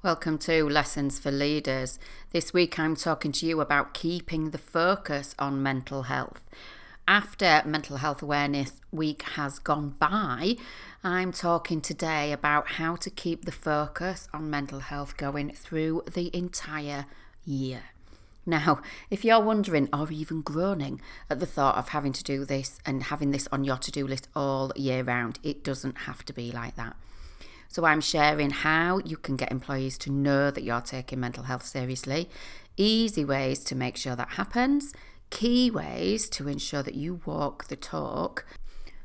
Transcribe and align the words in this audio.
Welcome 0.00 0.38
to 0.38 0.62
Lessons 0.68 1.18
for 1.18 1.32
Leaders. 1.32 1.98
This 2.30 2.52
week 2.52 2.78
I'm 2.78 2.94
talking 2.94 3.32
to 3.32 3.46
you 3.46 3.60
about 3.60 3.94
keeping 3.94 4.50
the 4.50 4.56
focus 4.56 5.34
on 5.40 5.60
mental 5.60 6.04
health. 6.04 6.40
After 7.08 7.62
Mental 7.66 7.96
Health 7.96 8.22
Awareness 8.22 8.74
Week 8.92 9.22
has 9.22 9.58
gone 9.58 9.96
by, 9.98 10.54
I'm 11.02 11.32
talking 11.32 11.80
today 11.80 12.30
about 12.30 12.68
how 12.68 12.94
to 12.94 13.10
keep 13.10 13.44
the 13.44 13.50
focus 13.50 14.28
on 14.32 14.48
mental 14.48 14.78
health 14.78 15.16
going 15.16 15.50
through 15.50 16.04
the 16.14 16.30
entire 16.32 17.06
year. 17.44 17.82
Now, 18.46 18.80
if 19.10 19.24
you're 19.24 19.42
wondering 19.42 19.88
or 19.92 20.12
even 20.12 20.42
groaning 20.42 21.00
at 21.28 21.40
the 21.40 21.44
thought 21.44 21.74
of 21.74 21.88
having 21.88 22.12
to 22.12 22.22
do 22.22 22.44
this 22.44 22.78
and 22.86 23.02
having 23.02 23.32
this 23.32 23.48
on 23.50 23.64
your 23.64 23.78
to 23.78 23.90
do 23.90 24.06
list 24.06 24.28
all 24.36 24.70
year 24.76 25.02
round, 25.02 25.40
it 25.42 25.64
doesn't 25.64 25.98
have 26.02 26.24
to 26.26 26.32
be 26.32 26.52
like 26.52 26.76
that. 26.76 26.94
So 27.68 27.84
I'm 27.84 28.00
sharing 28.00 28.50
how 28.50 28.98
you 29.04 29.16
can 29.16 29.36
get 29.36 29.52
employees 29.52 29.98
to 29.98 30.10
know 30.10 30.50
that 30.50 30.64
you're 30.64 30.80
taking 30.80 31.20
mental 31.20 31.44
health 31.44 31.66
seriously, 31.66 32.28
easy 32.76 33.24
ways 33.24 33.62
to 33.64 33.74
make 33.74 33.96
sure 33.96 34.16
that 34.16 34.30
happens, 34.30 34.92
key 35.30 35.70
ways 35.70 36.28
to 36.30 36.48
ensure 36.48 36.82
that 36.82 36.94
you 36.94 37.20
walk 37.26 37.68
the 37.68 37.76
talk. 37.76 38.46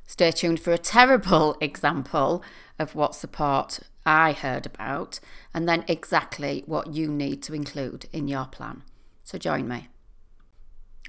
Stay 0.08 0.32
tuned 0.32 0.60
for 0.60 0.72
a 0.72 0.78
terrible 0.78 1.58
example 1.62 2.44
of 2.80 2.96
what 2.96 3.16
support 3.16 3.80
I 4.06 4.32
heard 4.34 4.66
about, 4.66 5.20
and 5.54 5.68
then 5.68 5.86
exactly 5.88 6.64
what 6.66 6.94
you 6.94 7.10
need 7.10 7.42
to 7.44 7.54
include 7.54 8.08
in 8.12 8.28
your 8.28 8.46
plan. 8.46 8.84
So 9.24 9.38
join 9.38 9.68
me 9.68 9.90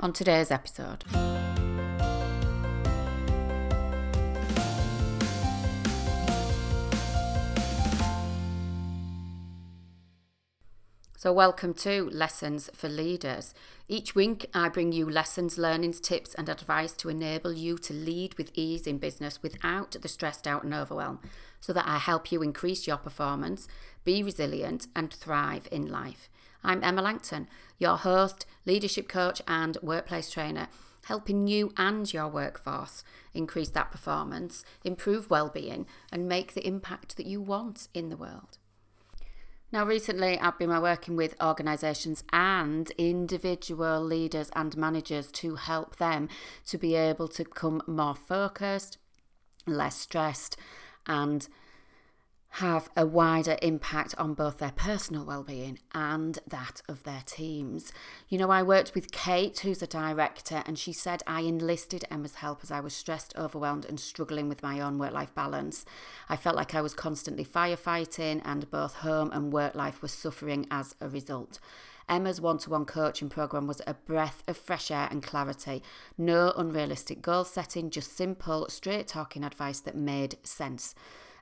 on 0.01 0.12
today's 0.12 0.51
episode. 0.51 1.05
So, 11.24 11.33
welcome 11.33 11.73
to 11.77 12.10
Lessons 12.10 12.68
for 12.74 12.90
Leaders. 12.90 13.54
Each 13.88 14.15
week, 14.15 14.45
I 14.52 14.68
bring 14.68 14.93
you 14.93 15.09
lessons, 15.09 15.57
learnings, 15.57 15.99
tips, 15.99 16.35
and 16.35 16.51
advice 16.51 16.93
to 16.99 17.09
enable 17.09 17.54
you 17.54 17.79
to 17.79 17.95
lead 17.95 18.35
with 18.35 18.51
ease 18.52 18.87
in 18.87 18.99
business 18.99 19.43
without 19.43 19.96
the 20.02 20.09
stressed 20.09 20.46
out 20.46 20.65
and 20.65 20.74
overwhelm, 20.74 21.21
so 21.60 21.73
that 21.73 21.88
I 21.88 21.96
help 21.96 22.30
you 22.30 22.43
increase 22.43 22.87
your 22.87 22.99
performance, 22.99 23.66
be 24.04 24.23
resilient, 24.23 24.87
and 24.95 25.10
thrive 25.15 25.66
in 25.73 25.90
life. 25.90 26.29
I'm 26.62 26.84
Emma 26.84 27.01
Langton, 27.01 27.49
your 27.79 27.96
host, 27.96 28.45
leadership 28.66 29.09
coach, 29.09 29.40
and 29.49 29.79
workplace 29.80 30.29
trainer, 30.30 30.68
helping 31.06 31.46
you 31.46 31.73
and 31.79 32.12
your 32.12 32.29
workforce 32.29 33.02
increase 33.32 33.71
that 33.71 33.90
performance, 33.90 34.62
improve 34.84 35.30
well-being, 35.30 35.87
and 36.12 36.29
make 36.29 36.52
the 36.52 36.66
impact 36.66 37.16
that 37.16 37.24
you 37.24 37.40
want 37.40 37.88
in 37.95 38.10
the 38.10 38.16
world. 38.18 38.59
Now, 39.75 39.85
recently, 39.85 40.39
I've 40.39 40.57
been 40.57 40.71
working 40.71 41.17
with 41.17 41.35
organisations 41.43 42.23
and 42.33 42.89
individual 42.93 44.01
leaders 44.01 44.49
and 44.55 44.77
managers 44.77 45.33
to 45.33 45.57
help 45.57 45.97
them 45.97 46.29
to 46.67 46.79
be 46.79 46.95
able 46.95 47.27
to 47.27 47.43
become 47.43 47.83
more 47.89 48.15
focused, 48.15 48.99
less 49.67 49.97
stressed, 49.97 50.57
and 51.09 51.49
have 52.59 52.88
a 52.97 53.05
wider 53.05 53.57
impact 53.63 54.15
on 54.16 54.33
both 54.33 54.59
their 54.59 54.71
personal 54.71 55.24
well-being 55.24 55.77
and 55.93 56.38
that 56.47 56.80
of 56.88 57.02
their 57.02 57.23
teams. 57.27 57.93
You 58.29 58.38
know, 58.38 58.49
I 58.49 58.63
worked 58.63 58.95
with 58.95 59.11
Kate, 59.11 59.59
who's 59.59 59.83
a 59.83 59.88
director, 59.88 60.63
and 60.65 60.79
she 60.79 60.93
said 60.93 61.24
I 61.27 61.41
enlisted 61.41 62.05
Emma's 62.13 62.37
help 62.37 62.61
as 62.63 62.71
I 62.71 62.79
was 62.79 62.95
stressed, 62.95 63.37
overwhelmed, 63.37 63.85
and 63.85 63.99
struggling 63.99 64.49
with 64.49 64.62
my 64.62 64.78
own 64.78 64.99
work-life 64.99 65.34
balance. 65.34 65.84
I 66.28 66.37
felt 66.37 66.55
like 66.55 66.77
I 66.77 66.81
was 66.81 66.94
constantly 66.94 67.44
firefighting, 67.44 68.41
and 68.44 68.71
both 68.71 68.94
home 68.94 69.33
and 69.33 69.53
work 69.53 69.75
life 69.75 70.00
was 70.00 70.12
suffering 70.12 70.69
as 70.71 70.94
a 71.00 71.09
result. 71.09 71.59
Emma's 72.09 72.41
one 72.41 72.59
to 72.59 72.71
one 72.71 72.84
coaching 72.84 73.31
program 73.31 73.66
was 73.66 73.83
a 73.84 73.94
breath 73.94 74.44
of 74.47 74.56
fresh 74.56 74.93
air 74.93 75.09
and 75.11 75.25
clarity. 75.25 75.83
No 76.17 76.53
unrealistic 76.57 77.21
goal 77.21 77.43
setting, 77.43 77.91
just 77.91 78.17
simple, 78.17 78.69
straight 78.69 79.09
talking 79.09 79.43
advice 79.43 79.81
that 79.81 79.97
made 79.97 80.37
sense. 80.47 80.95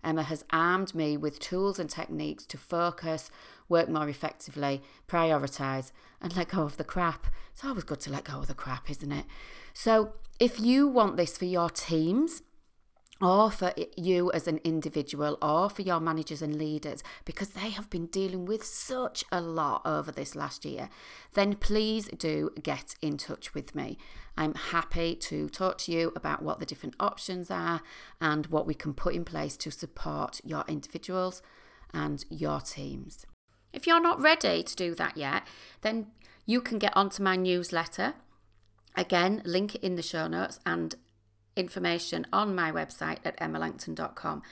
Emma 0.04 0.22
has 0.22 0.44
armed 0.50 0.94
me 0.94 1.16
with 1.16 1.38
tools 1.38 1.78
and 1.78 1.88
techniques 1.88 2.44
to 2.46 2.58
focus, 2.58 3.30
work 3.68 3.88
more 3.88 4.08
effectively, 4.08 4.82
prioritise, 5.08 5.92
and 6.20 6.36
let 6.36 6.48
go 6.48 6.62
of 6.62 6.76
the 6.76 6.84
crap. 6.84 7.26
It's 7.52 7.64
always 7.64 7.84
good 7.84 8.00
to 8.00 8.10
let 8.10 8.24
go 8.24 8.38
of 8.38 8.48
the 8.48 8.54
crap, 8.54 8.90
isn't 8.90 9.12
it? 9.12 9.26
So, 9.72 10.14
if 10.40 10.58
you 10.58 10.88
want 10.88 11.16
this 11.16 11.38
for 11.38 11.44
your 11.44 11.70
teams, 11.70 12.42
or 13.22 13.52
for 13.52 13.72
you 13.96 14.32
as 14.32 14.48
an 14.48 14.58
individual, 14.64 15.38
or 15.40 15.70
for 15.70 15.82
your 15.82 16.00
managers 16.00 16.42
and 16.42 16.58
leaders, 16.58 17.04
because 17.24 17.50
they 17.50 17.70
have 17.70 17.88
been 17.88 18.06
dealing 18.06 18.44
with 18.44 18.64
such 18.64 19.24
a 19.30 19.40
lot 19.40 19.80
over 19.84 20.10
this 20.10 20.34
last 20.34 20.64
year, 20.64 20.88
then 21.34 21.54
please 21.54 22.08
do 22.18 22.50
get 22.60 22.96
in 23.00 23.16
touch 23.16 23.54
with 23.54 23.76
me. 23.76 23.96
I'm 24.36 24.54
happy 24.54 25.14
to 25.14 25.48
talk 25.48 25.78
to 25.78 25.92
you 25.92 26.12
about 26.16 26.42
what 26.42 26.58
the 26.58 26.66
different 26.66 26.96
options 26.98 27.48
are 27.48 27.80
and 28.20 28.46
what 28.46 28.66
we 28.66 28.74
can 28.74 28.92
put 28.92 29.14
in 29.14 29.24
place 29.24 29.56
to 29.58 29.70
support 29.70 30.40
your 30.42 30.64
individuals 30.66 31.42
and 31.94 32.24
your 32.28 32.60
teams. 32.60 33.24
If 33.72 33.86
you're 33.86 34.02
not 34.02 34.20
ready 34.20 34.64
to 34.64 34.76
do 34.76 34.96
that 34.96 35.16
yet, 35.16 35.44
then 35.82 36.08
you 36.44 36.60
can 36.60 36.78
get 36.78 36.96
onto 36.96 37.22
my 37.22 37.36
newsletter. 37.36 38.14
Again, 38.96 39.42
link 39.44 39.76
in 39.76 39.94
the 39.94 40.02
show 40.02 40.26
notes 40.26 40.58
and 40.66 40.96
information 41.56 42.26
on 42.32 42.54
my 42.54 42.70
website 42.72 43.18
at 43.24 43.36
emmalangton.com. 43.38 44.42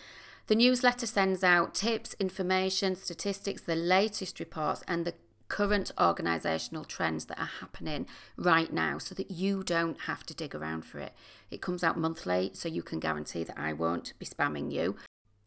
The 0.47 0.55
newsletter 0.57 1.07
sends 1.07 1.45
out 1.45 1.75
tips, 1.75 2.15
information, 2.19 2.97
statistics, 2.97 3.63
the 3.63 3.77
latest 3.77 4.41
reports, 4.41 4.83
and 4.89 5.05
the 5.05 5.15
current 5.51 5.91
organisational 5.99 6.87
trends 6.87 7.27
that 7.27 7.39
are 7.39 7.51
happening 7.61 8.07
right 8.37 8.73
now 8.73 8.99
so 8.99 9.15
that 9.15 9.31
you 9.31 9.63
don't 9.63 10.03
have 10.03 10.25
to 10.25 10.35
dig 10.35 10.55
around 10.55 10.85
for 10.85 10.99
it. 10.99 11.13
It 11.51 11.61
comes 11.61 11.85
out 11.85 11.99
monthly, 11.99 12.51
so 12.55 12.69
you 12.69 12.83
can 12.83 13.01
guarantee 13.01 13.45
that 13.45 13.59
I 13.59 13.73
won't 13.73 14.15
be 14.19 14.27
spamming 14.27 14.73
you. 14.73 14.97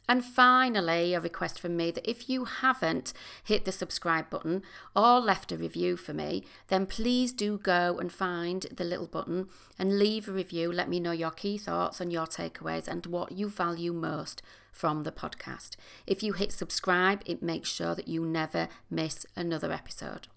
And 0.08 0.24
finally, 0.24 1.14
a 1.14 1.22
request 1.22 1.60
from 1.60 1.78
me 1.78 1.90
that 1.92 2.10
if 2.10 2.30
you 2.30 2.46
haven't 2.46 3.14
hit 3.44 3.64
the 3.64 3.72
subscribe 3.72 4.30
button 4.30 4.62
or 4.96 5.20
left 5.20 5.52
a 5.52 5.58
review 5.58 5.96
for 5.96 6.14
me, 6.14 6.44
then 6.68 6.86
please 6.86 7.32
do 7.32 7.58
go 7.58 7.98
and 8.00 8.12
find 8.12 8.68
the 8.76 8.84
little 8.84 9.08
button 9.08 9.48
and 9.80 9.98
leave 9.98 10.28
a 10.28 10.34
review. 10.34 10.72
Let 10.72 10.90
me 10.90 11.00
know 11.00 11.12
your 11.12 11.32
key 11.32 11.58
thoughts 11.58 12.02
and 12.02 12.12
your 12.12 12.26
takeaways 12.26 12.88
and 12.88 13.06
what 13.06 13.32
you 13.32 13.48
value 13.48 13.94
most 13.94 14.42
from 14.74 15.04
the 15.04 15.12
podcast. 15.12 15.78
If 16.06 16.22
you 16.22 16.34
hit 16.34 16.52
subscribe, 16.52 17.22
it 17.26 17.42
makes 17.42 17.70
sure 17.70 17.96
that 17.96 18.08
you 18.08 18.26
never 18.26 18.68
miss 18.90 19.26
another 19.36 19.72
episode. 19.72 20.28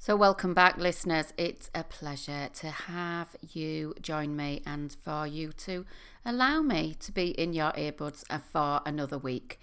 So, 0.00 0.14
welcome 0.14 0.54
back, 0.54 0.78
listeners. 0.78 1.34
It's 1.36 1.72
a 1.74 1.82
pleasure 1.82 2.48
to 2.54 2.70
have 2.70 3.34
you 3.52 3.94
join 4.00 4.36
me 4.36 4.62
and 4.64 4.92
for 4.92 5.26
you 5.26 5.50
to 5.64 5.84
allow 6.24 6.62
me 6.62 6.94
to 7.00 7.10
be 7.10 7.30
in 7.30 7.52
your 7.52 7.72
earbuds 7.72 8.22
uh, 8.30 8.38
for 8.38 8.80
another 8.86 9.18
week. 9.18 9.60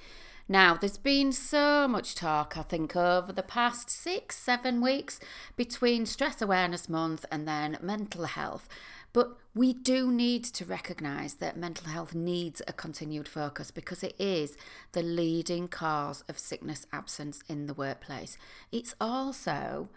Now, 0.49 0.75
there's 0.75 0.97
been 0.97 1.31
so 1.31 1.87
much 1.87 2.15
talk, 2.15 2.57
I 2.57 2.63
think, 2.63 2.97
over 2.97 3.31
the 3.31 3.43
past 3.43 3.89
six, 3.89 4.37
seven 4.37 4.81
weeks 4.81 5.21
between 5.55 6.05
Stress 6.05 6.41
Awareness 6.41 6.89
Month 6.89 7.25
and 7.31 7.47
then 7.47 7.77
mental 7.81 8.25
health. 8.25 8.67
But 9.13 9.37
we 9.55 9.71
do 9.71 10.11
need 10.11 10.43
to 10.43 10.65
recognise 10.65 11.35
that 11.35 11.55
mental 11.55 11.87
health 11.87 12.13
needs 12.13 12.61
a 12.67 12.73
continued 12.73 13.29
focus 13.29 13.71
because 13.71 14.03
it 14.03 14.15
is 14.19 14.57
the 14.91 15.01
leading 15.01 15.69
cause 15.69 16.25
of 16.27 16.37
sickness 16.37 16.85
absence 16.91 17.41
in 17.47 17.67
the 17.67 17.73
workplace. 17.73 18.37
It's 18.73 18.95
also 18.99 19.87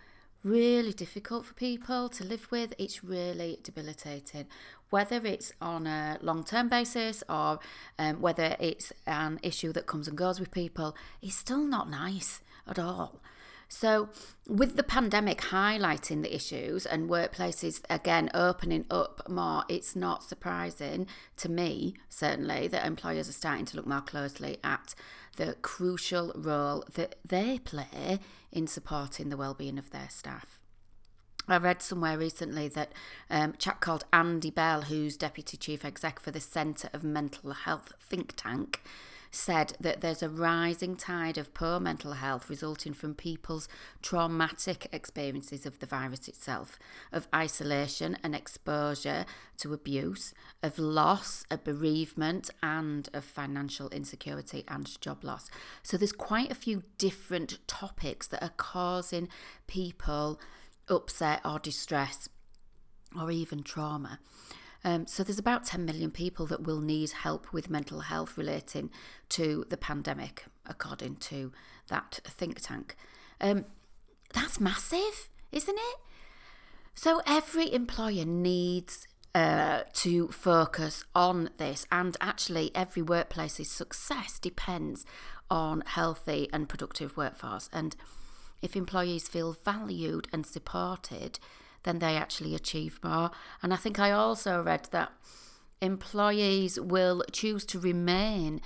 really 0.44 0.92
difficult 0.92 1.46
for 1.46 1.54
people 1.54 2.08
to 2.10 2.24
live 2.24 2.50
with. 2.50 2.74
It's 2.78 3.02
really 3.02 3.58
debilitating, 3.62 4.46
whether 4.90 5.24
it's 5.24 5.52
on 5.60 5.86
a 5.86 6.18
long 6.22 6.44
term 6.44 6.68
basis 6.68 7.22
or 7.28 7.58
um, 7.98 8.20
whether 8.20 8.56
it's 8.58 8.92
an 9.06 9.40
issue 9.42 9.72
that 9.72 9.86
comes 9.86 10.08
and 10.08 10.16
goes 10.16 10.40
with 10.40 10.50
people, 10.50 10.96
it's 11.22 11.36
still 11.36 11.64
not 11.64 11.90
nice 11.90 12.40
at 12.66 12.78
all. 12.78 13.20
So, 13.68 14.08
with 14.46 14.76
the 14.76 14.82
pandemic 14.82 15.42
highlighting 15.42 16.22
the 16.22 16.34
issues 16.34 16.86
and 16.86 17.10
workplaces 17.10 17.82
again 17.90 18.30
opening 18.32 18.86
up 18.90 19.28
more, 19.28 19.64
it's 19.68 19.94
not 19.94 20.24
surprising 20.24 21.06
to 21.36 21.50
me, 21.50 21.94
certainly, 22.08 22.66
that 22.68 22.86
employers 22.86 23.28
are 23.28 23.32
starting 23.32 23.66
to 23.66 23.76
look 23.76 23.86
more 23.86 24.00
closely 24.00 24.56
at 24.64 24.94
the 25.36 25.54
crucial 25.60 26.32
role 26.34 26.82
that 26.94 27.16
they 27.24 27.58
play 27.58 28.20
in 28.50 28.66
supporting 28.66 29.28
the 29.28 29.36
well-being 29.36 29.78
of 29.78 29.90
their 29.90 30.08
staff. 30.08 30.58
I 31.46 31.58
read 31.58 31.82
somewhere 31.82 32.18
recently 32.18 32.68
that 32.68 32.92
um, 33.30 33.50
a 33.50 33.56
chap 33.56 33.80
called 33.80 34.04
Andy 34.12 34.50
Bell, 34.50 34.82
who's 34.82 35.16
Deputy 35.16 35.56
Chief 35.56 35.84
Exec 35.84 36.20
for 36.20 36.30
the 36.30 36.40
Centre 36.40 36.90
of 36.92 37.04
Mental 37.04 37.52
Health 37.52 37.92
think 38.00 38.32
tank, 38.36 38.82
said 39.30 39.74
that 39.80 40.00
there's 40.00 40.22
a 40.22 40.28
rising 40.28 40.96
tide 40.96 41.38
of 41.38 41.54
poor 41.54 41.78
mental 41.80 42.12
health 42.12 42.48
resulting 42.48 42.92
from 42.92 43.14
people's 43.14 43.68
traumatic 44.02 44.88
experiences 44.92 45.66
of 45.66 45.78
the 45.78 45.86
virus 45.86 46.28
itself, 46.28 46.78
of 47.12 47.28
isolation 47.34 48.16
and 48.22 48.34
exposure 48.34 49.24
to 49.58 49.72
abuse, 49.72 50.32
of 50.62 50.78
loss, 50.78 51.44
of 51.50 51.64
bereavement, 51.64 52.50
and 52.62 53.08
of 53.12 53.24
financial 53.24 53.88
insecurity 53.90 54.64
and 54.68 55.00
job 55.00 55.24
loss. 55.24 55.50
So 55.82 55.96
there's 55.96 56.12
quite 56.12 56.50
a 56.50 56.56
few 56.56 56.82
different 56.96 57.58
topics 57.66 58.26
that 58.28 58.42
are 58.42 58.52
causing 58.56 59.28
people 59.66 60.40
upset 60.88 61.40
or 61.44 61.58
distress 61.58 62.28
or 63.18 63.30
even 63.30 63.62
trauma. 63.62 64.18
Um, 64.84 65.06
so 65.06 65.22
there's 65.24 65.38
about 65.38 65.64
10 65.64 65.84
million 65.84 66.10
people 66.10 66.46
that 66.46 66.62
will 66.62 66.80
need 66.80 67.10
help 67.10 67.52
with 67.52 67.68
mental 67.68 68.00
health 68.00 68.36
relating 68.36 68.90
to 69.30 69.66
the 69.68 69.76
pandemic, 69.76 70.44
according 70.66 71.16
to 71.16 71.52
that 71.88 72.20
think 72.24 72.60
tank. 72.60 72.96
Um, 73.40 73.64
that's 74.32 74.60
massive, 74.60 75.30
isn't 75.50 75.76
it? 75.76 75.96
So 76.94 77.22
every 77.26 77.72
employer 77.72 78.24
needs 78.24 79.06
uh, 79.34 79.82
to 79.92 80.28
focus 80.28 81.04
on 81.14 81.50
this, 81.58 81.86
and 81.92 82.16
actually, 82.20 82.72
every 82.74 83.02
workplace's 83.02 83.70
success 83.70 84.38
depends 84.38 85.04
on 85.50 85.82
healthy 85.86 86.48
and 86.52 86.68
productive 86.68 87.16
workforce. 87.16 87.68
And 87.72 87.94
if 88.62 88.74
employees 88.74 89.28
feel 89.28 89.56
valued 89.64 90.28
and 90.32 90.44
supported, 90.44 91.38
then 91.84 91.98
they 91.98 92.16
actually 92.16 92.54
achieve 92.54 93.00
more. 93.02 93.30
And 93.62 93.72
I 93.72 93.76
think 93.76 93.98
I 93.98 94.10
also 94.10 94.62
read 94.62 94.88
that 94.90 95.12
employees 95.80 96.78
will 96.80 97.22
choose 97.32 97.64
to 97.66 97.78
remain 97.78 98.60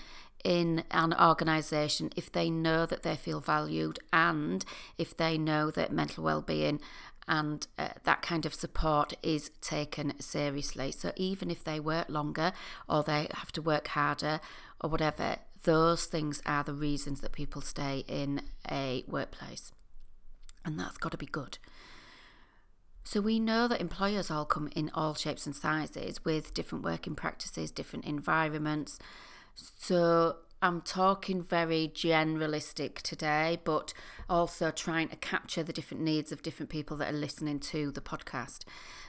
in 0.44 0.84
an 0.90 1.14
organisation 1.14 2.10
if 2.16 2.32
they 2.32 2.50
know 2.50 2.84
that 2.86 3.02
they 3.02 3.14
feel 3.14 3.40
valued 3.40 3.98
and 4.12 4.64
if 4.98 5.16
they 5.16 5.38
know 5.38 5.70
that 5.70 5.92
mental 5.92 6.24
well-being 6.24 6.80
and 7.28 7.68
uh, 7.78 7.88
that 8.02 8.22
kind 8.22 8.44
of 8.44 8.54
support 8.54 9.14
is 9.22 9.50
taken 9.60 10.18
seriously. 10.20 10.90
So 10.90 11.12
even 11.16 11.50
if 11.50 11.62
they 11.62 11.78
work 11.78 12.08
longer 12.08 12.52
or 12.88 13.02
they 13.02 13.28
have 13.32 13.52
to 13.52 13.62
work 13.62 13.88
harder 13.88 14.40
or 14.80 14.90
whatever, 14.90 15.36
those 15.62 16.06
things 16.06 16.42
are 16.44 16.64
the 16.64 16.74
reasons 16.74 17.20
that 17.20 17.32
people 17.32 17.62
stay 17.62 18.04
in 18.08 18.42
a 18.68 19.04
workplace. 19.06 19.70
And 20.64 20.78
that's 20.78 20.98
got 20.98 21.12
to 21.12 21.18
be 21.18 21.26
good. 21.26 21.58
So 23.04 23.20
we 23.20 23.40
know 23.40 23.68
that 23.68 23.80
employers 23.80 24.30
all 24.30 24.44
come 24.44 24.68
in 24.76 24.90
all 24.94 25.14
shapes 25.14 25.46
and 25.46 25.54
sizes 25.54 26.24
with 26.24 26.54
different 26.54 26.84
working 26.84 27.14
practices, 27.14 27.70
different 27.70 28.04
environments. 28.04 28.98
So 29.54 30.36
I'm 30.62 30.80
talking 30.80 31.42
very 31.42 31.90
generalistic 31.92 33.02
today, 33.02 33.58
but 33.64 33.92
also 34.30 34.70
trying 34.70 35.08
to 35.08 35.16
capture 35.16 35.64
the 35.64 35.72
different 35.72 36.04
needs 36.04 36.30
of 36.30 36.42
different 36.42 36.70
people 36.70 36.96
that 36.98 37.12
are 37.12 37.16
listening 37.16 37.58
to 37.60 37.90
the 37.90 38.00
podcast. 38.00 38.60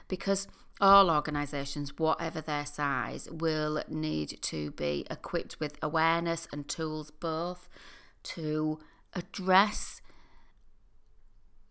Because 0.08 0.48
all 0.80 1.10
organisations, 1.10 1.96
whatever 1.96 2.40
their 2.40 2.66
size, 2.66 3.28
will 3.30 3.84
need 3.88 4.42
to 4.42 4.72
be 4.72 5.06
equipped 5.08 5.60
with 5.60 5.78
awareness 5.80 6.48
and 6.52 6.66
tools 6.66 7.12
both 7.12 7.68
to 8.24 8.80
address 9.14 10.02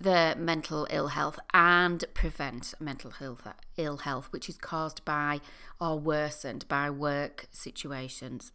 the 0.04 0.36
mental 0.38 0.86
ill 0.90 1.08
health 1.08 1.40
and 1.54 2.04
prevent 2.14 2.74
mental 2.80 3.12
health, 3.12 3.48
ill 3.78 3.98
health, 3.98 4.28
which 4.32 4.50
is 4.50 4.58
caused 4.58 5.04
by 5.06 5.40
or 5.80 5.98
worsened 5.98 6.68
by 6.68 6.90
work 6.90 7.48
situations. 7.52 8.52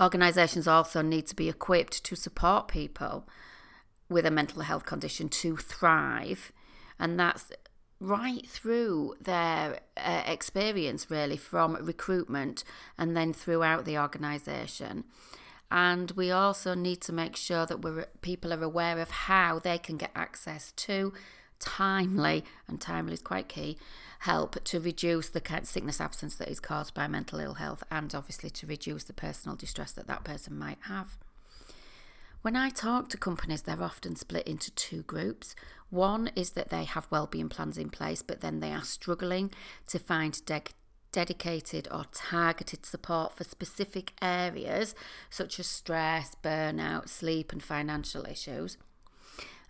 Organisations 0.00 0.66
also 0.66 1.02
need 1.02 1.26
to 1.26 1.36
be 1.36 1.48
equipped 1.48 2.02
to 2.04 2.16
support 2.16 2.66
people 2.66 3.28
with 4.08 4.26
a 4.26 4.30
mental 4.30 4.62
health 4.62 4.84
condition 4.84 5.28
to 5.28 5.56
thrive, 5.56 6.50
and 6.98 7.20
that's 7.20 7.52
right 8.00 8.46
through 8.46 9.14
their 9.20 9.80
uh, 9.96 10.22
experience, 10.26 11.10
really, 11.10 11.36
from 11.36 11.74
recruitment 11.74 12.64
and 12.98 13.16
then 13.16 13.32
throughout 13.32 13.84
the 13.84 13.98
organisation. 13.98 15.04
And 15.74 16.12
we 16.12 16.30
also 16.30 16.74
need 16.74 17.00
to 17.00 17.12
make 17.12 17.34
sure 17.34 17.66
that 17.66 17.82
we're, 17.82 18.06
people 18.22 18.52
are 18.52 18.62
aware 18.62 19.00
of 19.00 19.10
how 19.10 19.58
they 19.58 19.76
can 19.76 19.96
get 19.96 20.12
access 20.14 20.70
to 20.70 21.12
timely, 21.58 22.44
and 22.68 22.80
timely 22.80 23.14
is 23.14 23.20
quite 23.20 23.48
key, 23.48 23.76
help 24.20 24.62
to 24.62 24.78
reduce 24.78 25.28
the 25.28 25.42
sickness 25.64 26.00
absence 26.00 26.36
that 26.36 26.48
is 26.48 26.60
caused 26.60 26.94
by 26.94 27.08
mental 27.08 27.40
ill 27.40 27.54
health 27.54 27.82
and 27.90 28.14
obviously 28.14 28.50
to 28.50 28.68
reduce 28.68 29.02
the 29.02 29.12
personal 29.12 29.56
distress 29.56 29.90
that 29.90 30.06
that 30.06 30.22
person 30.22 30.56
might 30.56 30.78
have. 30.82 31.18
When 32.42 32.54
I 32.54 32.70
talk 32.70 33.08
to 33.08 33.16
companies, 33.16 33.62
they're 33.62 33.82
often 33.82 34.14
split 34.14 34.46
into 34.46 34.70
two 34.76 35.02
groups. 35.02 35.56
One 35.90 36.30
is 36.36 36.50
that 36.50 36.68
they 36.68 36.84
have 36.84 37.08
wellbeing 37.10 37.48
plans 37.48 37.78
in 37.78 37.90
place, 37.90 38.22
but 38.22 38.42
then 38.42 38.60
they 38.60 38.70
are 38.70 38.84
struggling 38.84 39.50
to 39.88 39.98
find 39.98 40.40
de- 40.46 40.62
dedicated 41.14 41.86
or 41.92 42.04
targeted 42.12 42.84
support 42.84 43.36
for 43.36 43.44
specific 43.44 44.12
areas 44.20 44.96
such 45.30 45.60
as 45.60 45.68
stress, 45.68 46.34
burnout, 46.42 47.08
sleep, 47.08 47.52
and 47.52 47.62
financial 47.62 48.26
issues. 48.26 48.76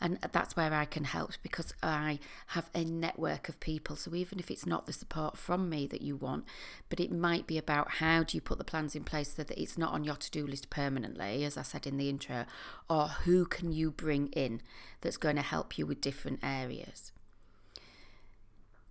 And 0.01 0.19
that's 0.33 0.57
where 0.57 0.73
I 0.73 0.87
can 0.87 1.05
help 1.05 1.33
because 1.43 1.75
I 1.83 2.19
have 2.49 2.71
a 2.75 2.83
network 2.83 3.51
of 3.51 3.61
people. 3.61 3.95
So 3.97 4.15
even 4.15 4.39
if 4.39 4.51
it's 4.51 4.65
not 4.65 4.87
the 4.87 4.95
support 4.95 5.37
from 5.37 5.69
me 5.69 5.87
that 5.89 6.01
you 6.01 6.17
want, 6.17 6.47
but 6.89 6.99
it 6.99 7.13
might 7.13 7.47
be 7.47 7.59
about 7.59 7.93
how 7.93 8.23
do 8.23 8.39
you 8.39 8.41
put 8.41 8.57
the 8.57 8.65
plans 8.65 8.97
in 8.97 9.05
place 9.05 9.35
so 9.35 9.43
that 9.43 9.61
it's 9.61 9.77
not 9.77 9.93
on 9.93 10.03
your 10.03 10.17
to 10.17 10.31
do 10.31 10.47
list 10.47 10.71
permanently, 10.71 11.45
as 11.45 11.59
I 11.59 11.63
said 11.63 11.87
in 11.87 11.99
the 11.99 12.09
intro, 12.09 12.47
or 12.89 13.09
who 13.09 13.45
can 13.45 13.71
you 13.71 13.91
bring 13.91 14.29
in 14.29 14.63
that's 15.03 15.19
going 15.19 15.37
to 15.37 15.43
help 15.43 15.77
you 15.77 15.87
with 15.87 16.01
different 16.01 16.41
areas. 16.43 17.13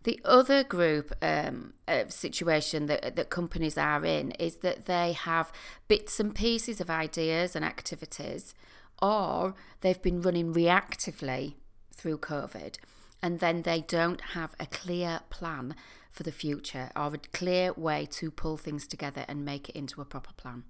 The 0.03 0.19
other 0.25 0.63
group 0.63 1.13
um, 1.21 1.73
of 1.87 2.11
situation 2.11 2.87
that, 2.87 3.15
that 3.15 3.29
companies 3.29 3.77
are 3.77 4.03
in 4.05 4.31
is 4.31 4.57
that 4.57 4.85
they 4.85 5.13
have 5.13 5.51
bits 5.87 6.19
and 6.19 6.35
pieces 6.35 6.81
of 6.81 6.89
ideas 6.89 7.55
and 7.55 7.63
activities, 7.63 8.53
or 9.01 9.55
they've 9.81 10.01
been 10.01 10.21
running 10.21 10.53
reactively 10.53 11.55
through 11.95 12.17
COVID, 12.17 12.75
and 13.21 13.39
then 13.39 13.61
they 13.61 13.81
don't 13.81 14.21
have 14.33 14.55
a 14.59 14.65
clear 14.65 15.21
plan 15.29 15.75
for 16.11 16.23
the 16.23 16.31
future 16.31 16.91
or 16.95 17.13
a 17.13 17.17
clear 17.17 17.73
way 17.73 18.05
to 18.11 18.29
pull 18.29 18.57
things 18.57 18.85
together 18.85 19.25
and 19.27 19.45
make 19.45 19.69
it 19.69 19.75
into 19.75 20.01
a 20.01 20.05
proper 20.05 20.33
plan. 20.33 20.63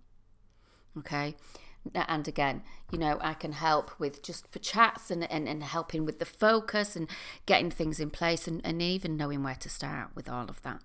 Okay, 0.97 1.36
and 1.94 2.27
again, 2.27 2.63
you 2.91 2.97
know, 2.97 3.18
I 3.21 3.33
can 3.33 3.51
help 3.53 4.00
with 4.00 4.24
just 4.24 4.47
for 4.51 4.59
chats 4.59 5.12
and, 5.12 5.30
and, 5.30 5.47
and 5.47 5.63
helping 5.63 6.06
with 6.06 6.19
the 6.19 6.25
focus 6.25 6.95
and 6.95 7.09
getting 7.45 7.71
things 7.71 8.00
in 8.00 8.09
place 8.09 8.47
and, 8.47 8.62
and 8.63 8.81
even 8.81 9.18
knowing 9.18 9.44
where 9.44 9.56
to 9.56 9.69
start 9.69 10.09
with 10.15 10.30
all 10.30 10.50
of 10.50 10.62
that. 10.63 10.81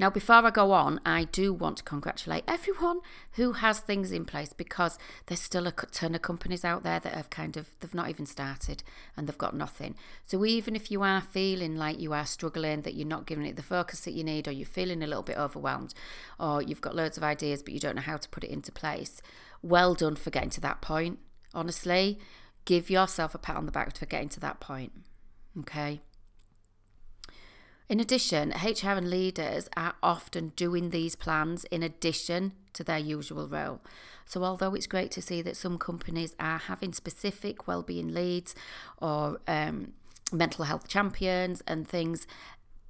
Now, 0.00 0.08
before 0.08 0.46
I 0.46 0.50
go 0.50 0.72
on, 0.72 0.98
I 1.04 1.24
do 1.24 1.52
want 1.52 1.76
to 1.76 1.82
congratulate 1.82 2.44
everyone 2.48 3.00
who 3.32 3.52
has 3.52 3.80
things 3.80 4.12
in 4.12 4.24
place 4.24 4.54
because 4.54 4.98
there's 5.26 5.42
still 5.42 5.66
a 5.66 5.72
ton 5.72 6.14
of 6.14 6.22
companies 6.22 6.64
out 6.64 6.82
there 6.82 7.00
that 7.00 7.12
have 7.12 7.28
kind 7.28 7.54
of, 7.58 7.68
they've 7.78 7.92
not 7.92 8.08
even 8.08 8.24
started 8.24 8.82
and 9.14 9.28
they've 9.28 9.36
got 9.36 9.54
nothing. 9.54 9.94
So 10.24 10.46
even 10.46 10.74
if 10.74 10.90
you 10.90 11.02
are 11.02 11.20
feeling 11.20 11.76
like 11.76 12.00
you 12.00 12.14
are 12.14 12.24
struggling, 12.24 12.80
that 12.80 12.94
you're 12.94 13.06
not 13.06 13.26
giving 13.26 13.44
it 13.44 13.56
the 13.56 13.62
focus 13.62 14.00
that 14.00 14.12
you 14.12 14.24
need, 14.24 14.48
or 14.48 14.52
you're 14.52 14.64
feeling 14.64 15.02
a 15.02 15.06
little 15.06 15.22
bit 15.22 15.36
overwhelmed, 15.36 15.92
or 16.38 16.62
you've 16.62 16.80
got 16.80 16.96
loads 16.96 17.18
of 17.18 17.22
ideas 17.22 17.62
but 17.62 17.74
you 17.74 17.78
don't 17.78 17.96
know 17.96 18.00
how 18.00 18.16
to 18.16 18.28
put 18.30 18.42
it 18.42 18.50
into 18.50 18.72
place, 18.72 19.20
well 19.60 19.92
done 19.92 20.16
for 20.16 20.30
getting 20.30 20.48
to 20.48 20.62
that 20.62 20.80
point. 20.80 21.18
Honestly, 21.52 22.18
give 22.64 22.88
yourself 22.88 23.34
a 23.34 23.38
pat 23.38 23.56
on 23.56 23.66
the 23.66 23.72
back 23.72 23.94
for 23.94 24.06
getting 24.06 24.30
to 24.30 24.40
that 24.40 24.60
point. 24.60 24.92
Okay. 25.58 26.00
In 27.90 27.98
addition, 27.98 28.50
HR 28.50 28.90
and 28.90 29.10
leaders 29.10 29.68
are 29.76 29.94
often 30.00 30.52
doing 30.54 30.90
these 30.90 31.16
plans 31.16 31.64
in 31.72 31.82
addition 31.82 32.52
to 32.72 32.84
their 32.84 33.00
usual 33.00 33.48
role. 33.48 33.80
So, 34.24 34.44
although 34.44 34.74
it's 34.74 34.86
great 34.86 35.10
to 35.10 35.20
see 35.20 35.42
that 35.42 35.56
some 35.56 35.76
companies 35.76 36.36
are 36.38 36.58
having 36.58 36.92
specific 36.92 37.66
well-being 37.66 38.14
leads 38.14 38.54
or 38.98 39.40
um, 39.48 39.94
mental 40.32 40.66
health 40.66 40.86
champions 40.86 41.64
and 41.66 41.88
things 41.88 42.28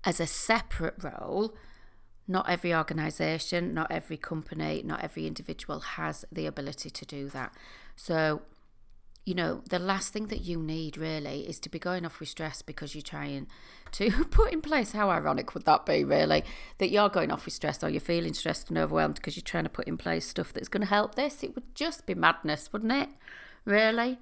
as 0.05 0.21
a 0.21 0.27
separate 0.27 1.03
role, 1.03 1.57
not 2.29 2.51
every 2.51 2.75
organisation, 2.75 3.73
not 3.73 3.91
every 3.91 4.19
company, 4.19 4.83
not 4.85 5.03
every 5.03 5.27
individual 5.27 5.81
has 5.81 6.27
the 6.31 6.45
ability 6.45 6.91
to 6.91 7.07
do 7.07 7.31
that. 7.31 7.55
So, 7.97 8.43
you 9.27 9.35
know, 9.35 9.63
the 9.69 9.79
last 9.79 10.13
thing 10.13 10.27
that 10.29 10.43
you 10.43 10.63
need 10.63 10.97
really 10.97 11.41
is 11.49 11.61
to 11.61 11.69
be 11.69 11.79
going 11.79 12.07
off 12.07 12.21
with 12.21 12.29
stress 12.29 12.63
because 12.63 12.95
you're 12.95 13.03
trying 13.03 13.47
to 13.93 14.11
put 14.31 14.53
in 14.53 14.61
place. 14.61 14.93
How 14.93 15.11
ironic 15.11 15.55
would 15.55 15.67
that 15.67 15.85
be, 15.87 16.05
really? 16.05 16.43
That 16.79 16.91
you're 16.91 17.09
going 17.09 17.31
off 17.31 17.45
with 17.45 17.55
stress 17.55 17.85
or 17.85 17.91
you're 17.91 18.01
feeling 18.01 18.35
stressed 18.35 18.71
and 18.71 18.79
overwhelmed 18.79 19.17
because 19.17 19.37
you're 19.37 19.43
trying 19.43 19.65
to 19.65 19.71
put 19.71 19.87
in 19.87 19.99
place 19.99 20.27
stuff 20.27 20.53
that's 20.53 20.69
going 20.69 20.83
to 20.83 20.87
help 20.87 21.15
this? 21.15 21.43
It 21.43 21.55
would 21.55 21.75
just 21.75 22.07
be 22.07 22.15
madness, 22.15 22.73
wouldn't 22.73 22.93
it? 22.93 23.09
Really? 23.65 24.19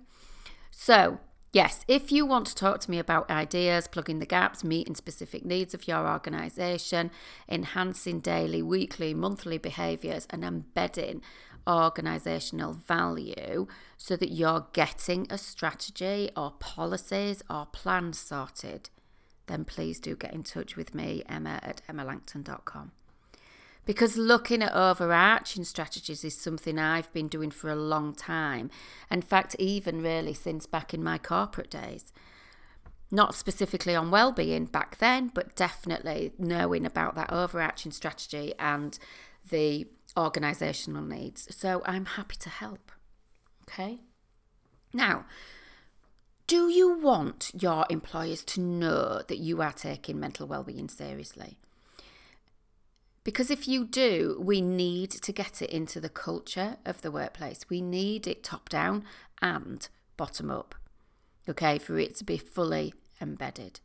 So, 0.71 1.21
Yes, 1.51 1.83
if 1.89 2.13
you 2.13 2.27
want 2.27 2.47
to 2.49 2.55
talk 2.55 2.81
to 2.81 2.91
me 2.91 2.99
about 2.99 3.31
ideas, 3.31 3.89
plugging 3.89 4.19
the 4.19 4.27
gaps, 4.27 4.63
meeting 4.63 4.95
specific 4.95 5.47
needs 5.47 5.73
of 5.73 5.89
your 5.89 6.07
organisation, 6.07 7.11
enhancing 7.49 8.21
daily, 8.21 8.61
weekly, 8.61 9.15
monthly 9.15 9.57
behaviours, 9.57 10.27
and 10.29 10.45
embedding 10.45 11.23
organisational 11.69 12.75
value 12.75 13.67
so 13.97 14.17
that 14.17 14.33
you're 14.33 14.67
getting 14.73 15.27
a 15.31 15.39
strategy 15.39 16.31
or 16.37 16.53
policies 16.59 17.43
or 17.49 17.67
plans 17.67 18.19
sorted, 18.19 18.89
then 19.47 19.65
please 19.65 20.01
do 20.01 20.17
get 20.17 20.33
in 20.33 20.43
touch 20.43 20.77
with 20.77 20.95
me, 20.95 21.23
Emma 21.29 21.61
at 21.63 21.83
emmalangton.com. 21.89 22.93
Because 23.85 24.19
looking 24.19 24.63
at 24.63 24.75
overarching 24.75 25.65
strategies 25.65 26.23
is 26.23 26.37
something 26.37 26.79
I've 26.79 27.13
been 27.13 27.29
doing 27.29 27.51
for 27.51 27.71
a 27.71 27.77
long 27.77 28.15
time. 28.15 28.71
In 29.11 29.23
fact, 29.23 29.57
even 29.59 30.03
really 30.03 30.35
since 30.35 30.67
back 30.67 30.93
in 30.93 31.03
my 31.03 31.17
corporate 31.17 31.71
days. 31.71 32.13
Not 33.11 33.35
specifically 33.35 33.95
on 33.95 34.11
well-being 34.11 34.67
back 34.67 34.99
then, 34.99 35.31
but 35.33 35.57
definitely 35.57 36.33
knowing 36.39 36.85
about 36.85 37.15
that 37.15 37.33
overarching 37.33 37.93
strategy 37.93 38.53
and 38.59 38.99
the 39.49 39.87
organisational 40.19 41.07
needs. 41.07 41.55
So 41.55 41.83
I'm 41.87 42.05
happy 42.05 42.37
to 42.41 42.49
help. 42.49 42.91
Okay. 43.63 44.01
Now, 44.93 45.27
do 46.47 46.69
you 46.69 46.99
want 46.99 47.51
your 47.59 47.87
employers 47.89 48.43
to 48.45 48.61
know 48.61 49.23
that 49.29 49.39
you 49.39 49.63
are 49.63 49.73
taking 49.73 50.19
mental 50.19 50.47
well-being 50.47 50.89
seriously? 50.89 51.59
Because 53.23 53.51
if 53.51 53.69
you 53.69 53.85
do, 53.85 54.41
we 54.41 54.63
need 54.63 55.11
to 55.11 55.33
get 55.33 55.61
it 55.61 55.69
into 55.69 56.01
the 56.01 56.09
culture 56.09 56.79
of 56.87 57.03
the 57.03 57.11
workplace. 57.11 57.67
We 57.69 57.83
need 57.83 58.27
it 58.27 58.43
top 58.43 58.71
down 58.71 59.05
and 59.43 59.87
bottom 60.17 60.51
up, 60.51 60.75
okay, 61.47 61.79
for 61.79 61.99
it 61.99 62.17
to 62.17 62.25
be 62.25 62.39
fully 62.39 62.95
embedded. 63.21 63.81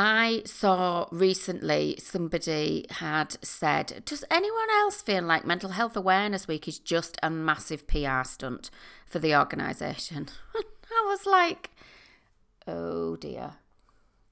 I 0.00 0.42
saw 0.46 1.08
recently 1.10 1.96
somebody 1.98 2.86
had 2.88 3.36
said, 3.44 4.04
Does 4.04 4.22
anyone 4.30 4.70
else 4.70 5.02
feel 5.02 5.24
like 5.24 5.44
Mental 5.44 5.70
Health 5.70 5.96
Awareness 5.96 6.46
Week 6.46 6.68
is 6.68 6.78
just 6.78 7.18
a 7.20 7.28
massive 7.28 7.88
PR 7.88 8.22
stunt 8.22 8.70
for 9.06 9.18
the 9.18 9.34
organisation? 9.34 10.28
I 10.54 11.04
was 11.04 11.26
like, 11.26 11.70
Oh 12.64 13.16
dear, 13.16 13.54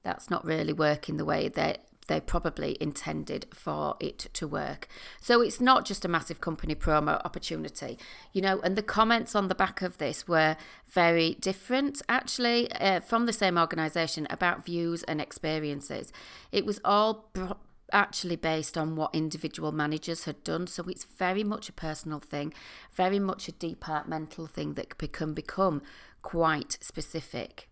that's 0.03 0.29
not 0.29 0.45
really 0.45 0.71
working 0.71 1.17
the 1.17 1.25
way 1.25 1.49
that 1.49 1.83
they 2.07 2.19
probably 2.19 2.77
intended 2.79 3.45
for 3.53 3.95
it 3.99 4.27
to 4.33 4.47
work. 4.47 4.87
So 5.21 5.41
it's 5.41 5.61
not 5.61 5.85
just 5.85 6.05
a 6.05 6.07
massive 6.07 6.41
company 6.41 6.75
promo 6.75 7.21
opportunity, 7.23 7.97
you 8.33 8.41
know. 8.41 8.59
And 8.61 8.75
the 8.75 8.83
comments 8.83 9.35
on 9.35 9.47
the 9.47 9.55
back 9.55 9.81
of 9.81 9.97
this 9.97 10.27
were 10.27 10.57
very 10.87 11.35
different, 11.35 12.01
actually, 12.09 12.71
uh, 12.71 13.01
from 13.01 13.25
the 13.25 13.33
same 13.33 13.57
organisation 13.57 14.27
about 14.29 14.65
views 14.65 15.03
and 15.03 15.21
experiences. 15.21 16.11
It 16.51 16.65
was 16.65 16.79
all. 16.83 17.29
Bro- 17.33 17.57
actually 17.93 18.35
based 18.35 18.77
on 18.77 18.97
what 18.97 19.15
individual 19.15 19.71
managers 19.71 20.25
had 20.25 20.43
done. 20.43 20.67
So 20.67 20.83
it's 20.89 21.05
very 21.05 21.43
much 21.43 21.69
a 21.69 21.71
personal 21.71 22.19
thing, 22.19 22.53
very 22.93 23.17
much 23.17 23.47
a 23.47 23.53
departmental 23.53 24.45
thing 24.45 24.73
that 24.73 24.97
can 25.13 25.33
become 25.33 25.81
quite 26.21 26.77
specific. 26.81 27.69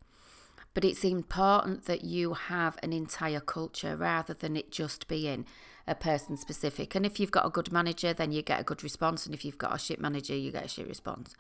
But 0.75 0.85
it's 0.85 1.03
important 1.03 1.85
that 1.85 2.03
you 2.03 2.33
have 2.33 2.77
an 2.83 2.93
entire 2.93 3.39
culture 3.39 3.95
rather 3.95 4.35
than 4.35 4.55
it 4.55 4.71
just 4.71 5.07
being 5.07 5.45
a 5.87 5.95
person 5.95 6.37
specific. 6.37 6.93
And 6.93 7.05
if 7.05 7.19
you've 7.19 7.31
got 7.31 7.45
a 7.45 7.49
good 7.49 7.71
manager, 7.71 8.13
then 8.13 8.31
you 8.31 8.43
get 8.43 8.59
a 8.59 8.63
good 8.63 8.83
response. 8.83 9.25
And 9.25 9.33
if 9.33 9.43
you've 9.43 9.57
got 9.57 9.73
a 9.73 9.79
shit 9.79 9.99
manager, 9.99 10.35
you 10.35 10.51
get 10.51 10.65
a 10.65 10.67
shit 10.67 10.87
response. 10.87 11.33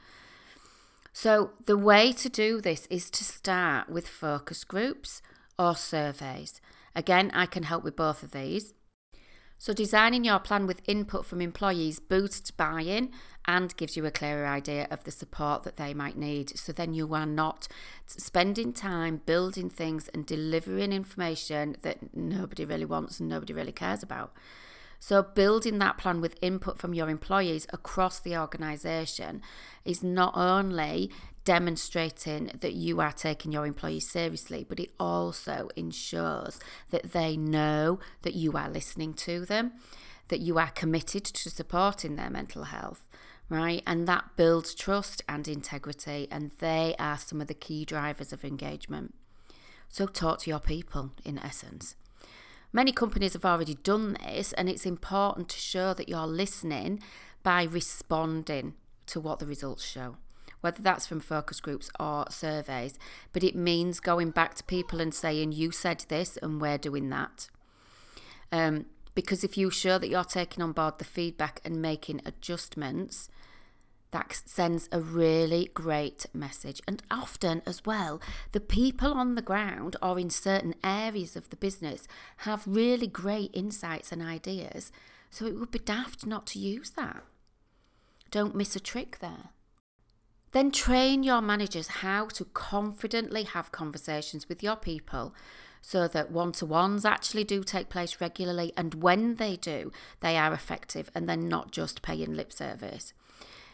So 1.13 1.51
the 1.65 1.77
way 1.77 2.11
to 2.13 2.29
do 2.29 2.59
this 2.59 2.87
is 2.89 3.09
to 3.11 3.23
start 3.23 3.89
with 3.89 4.07
focus 4.07 4.63
groups 4.63 5.21
or 5.59 5.75
surveys. 5.75 6.59
Again, 6.95 7.29
I 7.33 7.45
can 7.45 7.63
help 7.63 7.83
with 7.83 7.95
both 7.95 8.23
of 8.23 8.31
these. 8.31 8.73
So, 9.57 9.73
designing 9.73 10.25
your 10.25 10.39
plan 10.39 10.67
with 10.67 10.81
input 10.87 11.25
from 11.25 11.41
employees 11.41 11.99
boosts 11.99 12.51
buy 12.51 12.81
in 12.81 13.11
and 13.47 13.75
gives 13.77 13.95
you 13.95 14.05
a 14.05 14.11
clearer 14.11 14.45
idea 14.45 14.87
of 14.89 15.03
the 15.03 15.11
support 15.11 15.63
that 15.63 15.77
they 15.77 15.93
might 15.93 16.17
need. 16.17 16.57
So, 16.57 16.71
then 16.71 16.93
you 16.93 17.13
are 17.13 17.25
not 17.25 17.67
spending 18.05 18.73
time 18.73 19.21
building 19.25 19.69
things 19.69 20.09
and 20.09 20.25
delivering 20.25 20.91
information 20.91 21.77
that 21.81 22.15
nobody 22.15 22.65
really 22.65 22.85
wants 22.85 23.19
and 23.19 23.29
nobody 23.29 23.53
really 23.53 23.71
cares 23.71 24.03
about. 24.03 24.33
So, 24.99 25.21
building 25.21 25.77
that 25.79 25.97
plan 25.97 26.21
with 26.21 26.35
input 26.41 26.79
from 26.79 26.93
your 26.93 27.09
employees 27.09 27.67
across 27.71 28.19
the 28.19 28.37
organisation 28.37 29.41
is 29.83 30.03
not 30.03 30.35
only 30.35 31.11
demonstrating 31.43 32.49
that 32.59 32.73
you 32.73 32.99
are 32.99 33.11
taking 33.11 33.51
your 33.51 33.67
employees 33.67 34.09
seriously, 34.09 34.65
but 34.67 34.79
it 34.79 34.91
also 34.99 35.69
ensures 35.75 36.59
that 36.89 37.11
they 37.13 37.37
know 37.37 37.99
that 38.23 38.33
you 38.33 38.53
are 38.53 38.69
listening 38.69 39.13
to 39.13 39.45
them, 39.45 39.73
that 40.29 40.39
you 40.39 40.57
are 40.57 40.71
committed 40.71 41.23
to 41.23 41.49
supporting 41.51 42.15
their 42.15 42.31
mental 42.31 42.63
health, 42.63 43.04
right? 43.49 43.83
And 43.85 44.07
that 44.07 44.35
builds 44.35 44.73
trust 44.73 45.21
and 45.27 45.47
integrity, 45.47 46.27
and 46.31 46.51
they 46.59 46.95
are 46.99 47.17
some 47.17 47.41
of 47.41 47.47
the 47.47 47.53
key 47.53 47.85
drivers 47.85 48.33
of 48.33 48.43
engagement. 48.43 49.13
So, 49.87 50.07
talk 50.07 50.39
to 50.39 50.49
your 50.49 50.59
people 50.59 51.11
in 51.23 51.37
essence. 51.37 51.95
Many 52.73 52.91
companies 52.91 53.33
have 53.33 53.45
already 53.45 53.75
done 53.75 54.17
this, 54.25 54.51
and 54.53 54.67
it's 54.67 54.85
important 54.85 55.49
to 55.49 55.57
show 55.57 55.93
that 55.93 56.09
you're 56.09 56.27
listening 56.27 57.01
by 57.43 57.63
responding 57.63 58.73
to 59.05 59.19
what 59.19 59.39
the 59.39 59.45
results 59.45 59.85
show 59.85 60.17
whether 60.65 60.81
that's 60.81 61.05
from 61.05 61.19
focus 61.19 61.59
groups 61.59 61.91
or 61.99 62.25
surveys, 62.31 62.97
but 63.33 63.43
it 63.43 63.55
means 63.55 63.99
going 63.99 64.31
back 64.31 64.55
to 64.55 64.63
people 64.63 64.99
and 64.99 65.13
saying, 65.13 65.51
You 65.51 65.69
said 65.69 66.05
this 66.07 66.37
and 66.37 66.59
we're 66.59 66.79
doing 66.79 67.07
that. 67.09 67.49
Um, 68.51 68.87
because 69.15 69.43
if 69.43 69.57
you 69.57 69.71
show 69.71 69.97
that 69.97 70.09
you're 70.09 70.23
taking 70.23 70.61
on 70.61 70.73
board 70.73 70.99
the 70.99 71.05
feedback 71.05 71.61
and 71.63 71.81
making 71.81 72.21
adjustments, 72.25 73.29
that 74.11 74.43
sends 74.45 74.87
a 74.91 75.01
really 75.01 75.71
great 75.73 76.25
message. 76.33 76.81
And 76.87 77.01
often, 77.09 77.61
as 77.65 77.85
well, 77.85 78.21
the 78.51 78.59
people 78.59 79.13
on 79.13 79.35
the 79.35 79.41
ground 79.41 79.95
or 80.01 80.19
in 80.19 80.29
certain 80.29 80.75
areas 80.83 81.35
of 81.35 81.49
the 81.49 81.55
business 81.55 82.07
have 82.37 82.63
really 82.67 83.07
great 83.07 83.51
insights 83.53 84.11
and 84.11 84.21
ideas. 84.21 84.91
So 85.31 85.45
it 85.45 85.59
would 85.59 85.71
be 85.71 85.79
daft 85.79 86.25
not 86.25 86.45
to 86.47 86.59
use 86.59 86.91
that. 86.91 87.23
Don't 88.31 88.55
miss 88.55 88.75
a 88.75 88.79
trick 88.79 89.19
there. 89.19 89.49
Then 90.51 90.71
train 90.71 91.23
your 91.23 91.41
managers 91.41 91.87
how 91.87 92.27
to 92.27 92.45
confidently 92.45 93.43
have 93.43 93.73
conversations 93.73 94.47
with 94.47 94.63
your 94.63 94.77
people 94.77 95.33
so 95.87 96.07
that 96.07 96.31
one 96.31 96.51
to 96.51 96.65
ones 96.65 97.05
actually 97.05 97.43
do 97.43 97.63
take 97.63 97.89
place 97.89 98.19
regularly. 98.19 98.73
And 98.75 99.03
when 99.03 99.35
they 99.35 99.55
do, 99.55 99.91
they 100.19 100.35
are 100.35 100.51
effective 100.51 101.11
and 101.13 101.29
they're 101.29 101.37
not 101.37 101.71
just 101.71 102.01
paying 102.01 102.33
lip 102.33 102.51
service. 102.51 103.13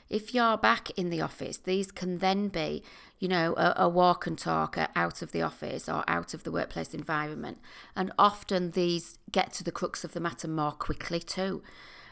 If 0.10 0.34
you're 0.34 0.58
back 0.58 0.90
in 1.00 1.10
the 1.10 1.22
office, 1.22 1.56
these 1.56 1.90
can 1.90 2.18
then 2.18 2.50
be, 2.50 2.84
you 3.20 3.30
know, 3.30 3.54
a, 3.56 3.84
a 3.84 3.90
walk 3.90 4.28
and 4.28 4.38
talk 4.38 4.78
uh, 4.78 4.88
out 4.94 5.22
of 5.22 5.32
the 5.32 5.42
office 5.42 5.88
or 5.88 6.04
out 6.06 6.34
of 6.34 6.44
the 6.44 6.52
workplace 6.52 6.94
environment. 6.94 7.60
And 7.96 8.12
often 8.20 8.72
these 8.72 9.18
get 9.32 9.54
to 9.54 9.64
the 9.64 9.72
crux 9.72 10.04
of 10.04 10.12
the 10.12 10.20
matter 10.20 10.50
more 10.50 10.74
quickly 10.74 11.22
too. 11.22 11.64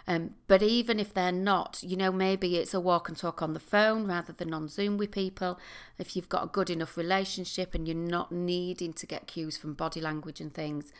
Um, 0.10 0.32
but 0.48 0.64
even 0.64 1.00
if 1.00 1.14
they're 1.14 1.32
not, 1.32 1.84
you 1.84 1.96
know, 1.96 2.12
maybe 2.12 2.58
it's 2.58 2.74
a 2.74 2.80
walk 2.80 3.08
and 3.08 3.16
talk 3.16 3.44
on 3.44 3.54
the 3.54 3.60
phone 3.60 4.08
rather 4.08 4.34
than 4.34 4.56
on 4.56 4.68
Zoom 4.68 4.98
with 4.98 5.12
people. 5.12 5.60
If 6.00 6.16
you've 6.16 6.28
got 6.28 6.44
a 6.44 6.48
good 6.48 6.72
enough 6.72 6.98
relationship 6.98 7.76
and 7.76 7.88
you're 7.88 7.96
not 7.96 8.32
needing 8.32 8.92
to 8.94 9.06
get 9.06 9.28
cues 9.28 9.56
from 9.56 9.76
body 9.76 10.02
language 10.02 10.42
and 10.42 10.52
things. 10.52 10.92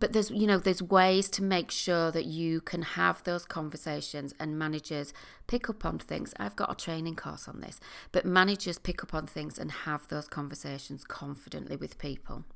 But 0.00 0.14
there's, 0.14 0.30
you 0.30 0.46
know, 0.46 0.56
there's 0.56 0.82
ways 0.82 1.28
to 1.28 1.42
make 1.42 1.70
sure 1.70 2.10
that 2.10 2.24
you 2.24 2.62
can 2.62 2.80
have 2.80 3.22
those 3.24 3.44
conversations 3.44 4.32
and 4.40 4.58
managers 4.58 5.12
pick 5.46 5.68
up 5.68 5.84
on 5.84 5.98
things. 5.98 6.32
I've 6.38 6.56
got 6.56 6.72
a 6.72 6.74
training 6.74 7.16
course 7.16 7.46
on 7.46 7.60
this, 7.60 7.80
but 8.12 8.24
managers 8.24 8.78
pick 8.78 9.02
up 9.02 9.12
on 9.12 9.26
things 9.26 9.58
and 9.58 9.70
have 9.70 10.08
those 10.08 10.26
conversations 10.26 11.04
confidently 11.04 11.76
with 11.76 11.98
people. 11.98 12.46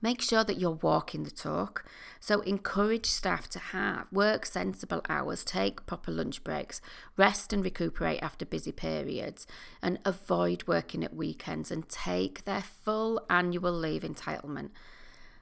Make 0.00 0.22
sure 0.22 0.44
that 0.44 0.58
you're 0.58 0.70
walking 0.70 1.24
the 1.24 1.30
talk. 1.30 1.84
So 2.20 2.40
encourage 2.42 3.06
staff 3.06 3.48
to 3.50 3.58
have 3.58 4.06
work 4.12 4.46
sensible 4.46 5.02
hours, 5.08 5.44
take 5.44 5.86
proper 5.86 6.12
lunch 6.12 6.44
breaks, 6.44 6.80
rest 7.16 7.52
and 7.52 7.64
recuperate 7.64 8.22
after 8.22 8.46
busy 8.46 8.70
periods, 8.70 9.46
and 9.82 9.98
avoid 10.04 10.64
working 10.66 11.02
at 11.02 11.16
weekends 11.16 11.70
and 11.70 11.88
take 11.88 12.44
their 12.44 12.62
full 12.62 13.20
annual 13.28 13.72
leave 13.72 14.02
entitlement. 14.02 14.70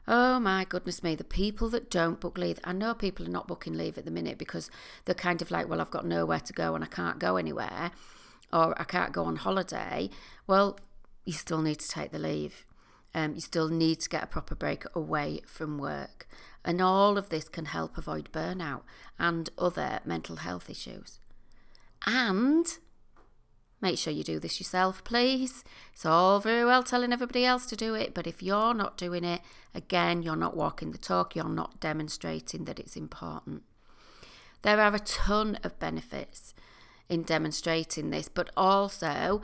Oh 0.09 0.39
my 0.39 0.65
goodness 0.65 1.03
me, 1.03 1.15
the 1.15 1.25
people 1.25 1.69
that 1.71 1.91
don't 1.91 2.21
book 2.21 2.39
leave. 2.39 2.61
I 2.65 2.73
know 2.73 2.95
people 2.95 3.27
are 3.27 3.31
not 3.31 3.49
booking 3.49 3.75
leave 3.75 3.99
at 3.99 4.05
the 4.05 4.11
minute 4.11 4.39
because 4.39 4.71
they're 5.05 5.15
kind 5.15 5.43
of 5.43 5.51
like, 5.51 5.69
well, 5.69 5.81
I've 5.81 5.91
got 5.91 6.07
nowhere 6.07 6.41
to 6.41 6.53
go 6.53 6.75
and 6.75 6.85
I 6.85 6.87
can't 6.87 7.19
go 7.19 7.37
anywhere 7.37 7.91
or 8.53 8.81
I 8.81 8.85
can't 8.85 9.13
go 9.13 9.25
on 9.25 9.37
holiday. 9.37 10.09
Well, 10.47 10.79
you 11.25 11.33
still 11.33 11.61
need 11.61 11.81
to 11.81 11.89
take 11.89 12.13
the 12.13 12.21
leave 12.21 12.65
um, 13.17 13.35
you 13.35 13.41
still 13.41 13.69
need 13.69 14.01
to 14.01 14.11
get 14.11 14.23
a 14.23 14.27
proper 14.27 14.55
break 14.55 14.85
away 14.95 15.41
from 15.47 15.79
work. 15.79 16.29
And 16.63 16.83
all 16.83 17.17
of 17.17 17.31
this 17.31 17.49
can 17.49 17.65
help 17.65 17.97
avoid 17.97 18.31
burnout 18.31 18.83
and 19.19 19.49
other 19.57 20.01
mental 20.05 20.37
health 20.37 20.69
issues. 20.69 21.19
And 22.05 22.67
make 23.81 23.97
sure 23.97 24.13
you 24.13 24.23
do 24.23 24.39
this 24.39 24.61
yourself, 24.61 25.03
please. 25.03 25.65
It's 25.95 26.05
all 26.05 26.41
very 26.41 26.65
well 26.67 26.83
telling 26.83 27.11
everybody 27.11 27.47
else 27.47 27.65
to 27.67 27.77
do 27.77 27.95
it, 27.95 28.13
but 28.13 28.27
if 28.27 28.43
you're 28.43 28.75
not 28.75 28.99
doing 28.99 29.25
it, 29.25 29.41
again, 29.75 30.23
you're 30.23 30.37
not 30.37 30.57
walking 30.57 30.93
the 30.93 30.99
talk, 30.99 31.35
you're 31.35 31.49
not 31.49 31.81
demonstrating 31.81 32.67
that 32.67 32.79
it's 32.79 32.97
important. 32.97 33.63
There 34.61 34.79
are 34.79 34.95
a 34.95 34.99
ton 34.99 35.59
of 35.65 35.79
benefits 35.79 36.53
in 37.09 37.23
demonstrating 37.23 38.11
this, 38.11 38.29
but 38.29 38.51
also 38.59 39.41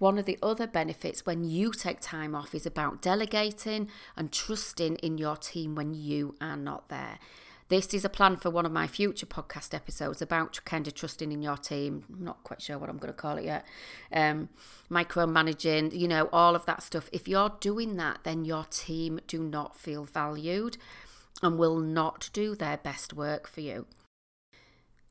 one 0.00 0.18
of 0.18 0.24
the 0.24 0.38
other 0.42 0.66
benefits 0.66 1.26
when 1.26 1.44
you 1.44 1.72
take 1.72 2.00
time 2.00 2.34
off 2.34 2.54
is 2.54 2.64
about 2.64 3.02
delegating 3.02 3.86
and 4.16 4.32
trusting 4.32 4.96
in 4.96 5.18
your 5.18 5.36
team 5.36 5.74
when 5.74 5.92
you 5.92 6.34
are 6.40 6.56
not 6.56 6.88
there. 6.88 7.18
This 7.68 7.92
is 7.92 8.02
a 8.02 8.08
plan 8.08 8.36
for 8.36 8.48
one 8.48 8.64
of 8.64 8.72
my 8.72 8.86
future 8.86 9.26
podcast 9.26 9.74
episodes 9.74 10.22
about 10.22 10.58
kind 10.64 10.88
of 10.88 10.94
trusting 10.94 11.30
in 11.30 11.42
your 11.42 11.58
team. 11.58 12.04
I'm 12.08 12.24
not 12.24 12.42
quite 12.44 12.62
sure 12.62 12.78
what 12.78 12.88
I'm 12.88 12.96
going 12.96 13.12
to 13.12 13.20
call 13.20 13.36
it 13.36 13.44
yet. 13.44 13.66
Um, 14.10 14.48
micromanaging, 14.90 15.96
you 15.96 16.08
know, 16.08 16.30
all 16.32 16.56
of 16.56 16.64
that 16.64 16.82
stuff. 16.82 17.10
If 17.12 17.28
you're 17.28 17.52
doing 17.60 17.96
that, 17.96 18.20
then 18.24 18.46
your 18.46 18.64
team 18.70 19.20
do 19.26 19.42
not 19.42 19.76
feel 19.76 20.04
valued 20.04 20.78
and 21.42 21.58
will 21.58 21.78
not 21.78 22.30
do 22.32 22.56
their 22.56 22.78
best 22.78 23.12
work 23.12 23.46
for 23.46 23.60
you. 23.60 23.86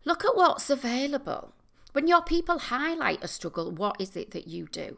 Look 0.03 0.25
at 0.25 0.35
what's 0.35 0.71
available. 0.71 1.53
When 1.93 2.07
your 2.07 2.21
people 2.21 2.59
highlight 2.59 3.23
a 3.23 3.27
struggle, 3.27 3.71
what 3.71 3.99
is 3.99 4.15
it 4.15 4.31
that 4.31 4.47
you 4.47 4.67
do? 4.67 4.97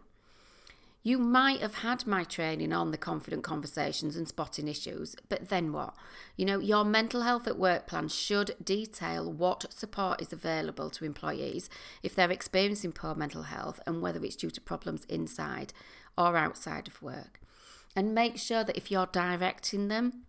You 1.03 1.17
might 1.17 1.61
have 1.61 1.75
had 1.75 2.05
my 2.05 2.23
training 2.23 2.71
on 2.71 2.91
the 2.91 2.97
confident 2.97 3.43
conversations 3.43 4.15
and 4.15 4.27
spotting 4.27 4.67
issues, 4.67 5.15
but 5.29 5.49
then 5.49 5.73
what? 5.73 5.95
You 6.37 6.45
know, 6.45 6.59
your 6.59 6.85
mental 6.85 7.23
health 7.23 7.47
at 7.47 7.57
work 7.57 7.87
plan 7.87 8.07
should 8.07 8.55
detail 8.63 9.31
what 9.31 9.73
support 9.73 10.21
is 10.21 10.31
available 10.31 10.91
to 10.91 11.05
employees 11.05 11.71
if 12.03 12.13
they're 12.13 12.29
experiencing 12.29 12.91
poor 12.91 13.15
mental 13.15 13.43
health 13.43 13.79
and 13.87 14.01
whether 14.01 14.23
it's 14.23 14.35
due 14.35 14.51
to 14.51 14.61
problems 14.61 15.05
inside 15.05 15.73
or 16.15 16.37
outside 16.37 16.87
of 16.87 17.01
work. 17.01 17.39
And 17.95 18.13
make 18.13 18.37
sure 18.37 18.63
that 18.63 18.77
if 18.77 18.91
you're 18.91 19.07
directing 19.07 19.87
them 19.87 20.23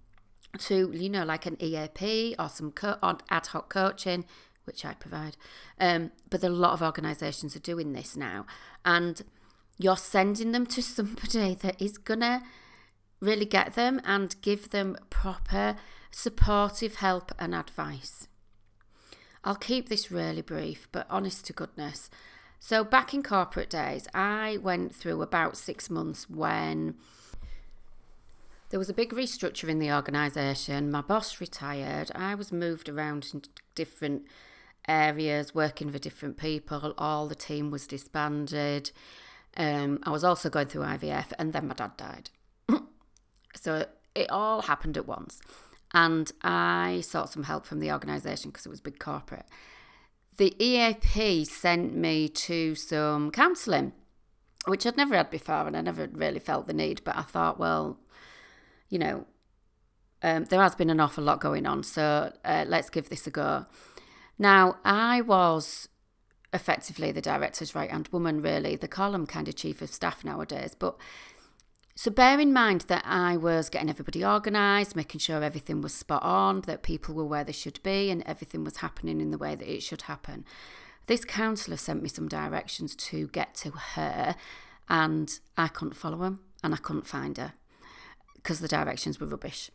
to, 0.58 0.90
you 0.92 1.10
know, 1.10 1.24
like 1.24 1.44
an 1.44 1.62
EAP 1.62 2.34
or 2.38 2.48
some 2.48 2.72
co- 2.72 2.98
ad 3.02 3.46
hoc 3.48 3.68
coaching, 3.68 4.24
which 4.64 4.84
I 4.84 4.94
provide. 4.94 5.36
Um, 5.78 6.12
but 6.30 6.42
a 6.44 6.48
lot 6.48 6.72
of 6.72 6.82
organisations 6.82 7.56
are 7.56 7.60
doing 7.60 7.92
this 7.92 8.16
now. 8.16 8.46
And 8.84 9.22
you're 9.78 9.96
sending 9.96 10.52
them 10.52 10.66
to 10.66 10.82
somebody 10.82 11.54
that 11.62 11.80
is 11.80 11.98
to 11.98 12.42
really 13.20 13.46
get 13.46 13.74
them 13.74 14.00
and 14.04 14.34
give 14.42 14.70
them 14.70 14.96
proper 15.10 15.76
supportive 16.10 16.96
help 16.96 17.32
and 17.38 17.54
advice. 17.54 18.28
I'll 19.44 19.56
keep 19.56 19.88
this 19.88 20.10
really 20.10 20.42
brief, 20.42 20.88
but 20.92 21.06
honest 21.10 21.46
to 21.46 21.52
goodness. 21.52 22.10
So, 22.60 22.84
back 22.84 23.12
in 23.12 23.24
corporate 23.24 23.70
days, 23.70 24.06
I 24.14 24.58
went 24.62 24.94
through 24.94 25.20
about 25.20 25.56
six 25.56 25.90
months 25.90 26.30
when 26.30 26.94
there 28.70 28.78
was 28.78 28.88
a 28.88 28.94
big 28.94 29.10
restructure 29.10 29.68
in 29.68 29.80
the 29.80 29.92
organisation. 29.92 30.90
My 30.90 31.00
boss 31.00 31.40
retired. 31.40 32.12
I 32.14 32.36
was 32.36 32.52
moved 32.52 32.88
around 32.88 33.28
in 33.34 33.42
different 33.74 34.22
areas, 34.88 35.54
working 35.54 35.90
for 35.90 35.98
different 35.98 36.36
people. 36.36 36.94
All 36.98 37.28
the 37.28 37.34
team 37.34 37.70
was 37.70 37.86
disbanded. 37.86 38.90
Um, 39.56 39.98
I 40.02 40.10
was 40.10 40.24
also 40.24 40.48
going 40.48 40.68
through 40.68 40.82
IVF, 40.82 41.32
and 41.38 41.52
then 41.52 41.68
my 41.68 41.74
dad 41.74 41.96
died. 41.96 42.30
so 43.54 43.86
it 44.14 44.30
all 44.30 44.62
happened 44.62 44.96
at 44.96 45.06
once. 45.06 45.40
And 45.94 46.32
I 46.42 47.02
sought 47.04 47.30
some 47.30 47.42
help 47.42 47.66
from 47.66 47.80
the 47.80 47.92
organisation 47.92 48.50
because 48.50 48.64
it 48.64 48.70
was 48.70 48.80
big 48.80 48.98
corporate. 48.98 49.44
The 50.38 50.54
EAP 50.58 51.44
sent 51.44 51.94
me 51.94 52.28
to 52.28 52.74
some 52.74 53.30
counselling, 53.30 53.92
which 54.66 54.86
I'd 54.86 54.96
never 54.96 55.14
had 55.14 55.28
before, 55.28 55.66
and 55.66 55.76
I 55.76 55.82
never 55.82 56.08
really 56.10 56.38
felt 56.38 56.66
the 56.66 56.72
need. 56.72 57.02
But 57.04 57.16
I 57.16 57.22
thought, 57.22 57.58
well, 57.58 57.98
you 58.88 58.98
know, 58.98 59.26
um, 60.22 60.44
there 60.44 60.62
has 60.62 60.74
been 60.74 60.88
an 60.88 61.00
awful 61.00 61.24
lot 61.24 61.40
going 61.40 61.66
on, 61.66 61.82
so 61.82 62.32
uh, 62.44 62.64
let's 62.66 62.88
give 62.88 63.10
this 63.10 63.26
a 63.26 63.30
go. 63.30 63.66
Now, 64.38 64.76
I 64.84 65.20
was 65.20 65.88
effectively 66.52 67.12
the 67.12 67.22
director's 67.22 67.74
right 67.74 67.90
hand 67.90 68.08
woman, 68.12 68.42
really. 68.42 68.76
the 68.76 68.88
column 68.88 69.26
kind 69.26 69.48
of 69.48 69.56
chief 69.56 69.80
of 69.82 69.90
staff 69.90 70.24
nowadays. 70.24 70.74
But 70.78 70.96
so 71.94 72.10
bear 72.10 72.40
in 72.40 72.52
mind 72.52 72.82
that 72.82 73.04
I 73.06 73.36
was 73.36 73.68
getting 73.68 73.90
everybody 73.90 74.24
organised, 74.24 74.96
making 74.96 75.20
sure 75.20 75.42
everything 75.42 75.80
was 75.80 75.94
spot 75.94 76.22
on, 76.22 76.62
that 76.62 76.82
people 76.82 77.14
were 77.14 77.24
where 77.24 77.44
they 77.44 77.52
should 77.52 77.82
be, 77.82 78.10
and 78.10 78.22
everything 78.24 78.64
was 78.64 78.78
happening 78.78 79.20
in 79.20 79.30
the 79.30 79.38
way 79.38 79.54
that 79.54 79.72
it 79.72 79.82
should 79.82 80.02
happen. 80.02 80.44
This 81.06 81.24
counsellor 81.24 81.76
sent 81.76 82.02
me 82.02 82.08
some 82.08 82.28
directions 82.28 82.94
to 82.96 83.28
get 83.28 83.54
to 83.56 83.70
her, 83.70 84.36
and 84.88 85.38
I 85.56 85.68
couldn't 85.68 85.94
follow 85.94 86.18
them 86.18 86.40
and 86.62 86.74
I 86.74 86.76
couldn't 86.76 87.06
find 87.06 87.36
her 87.38 87.54
because 88.36 88.60
the 88.60 88.68
directions 88.68 89.20
were 89.20 89.26
rubbish. 89.26 89.70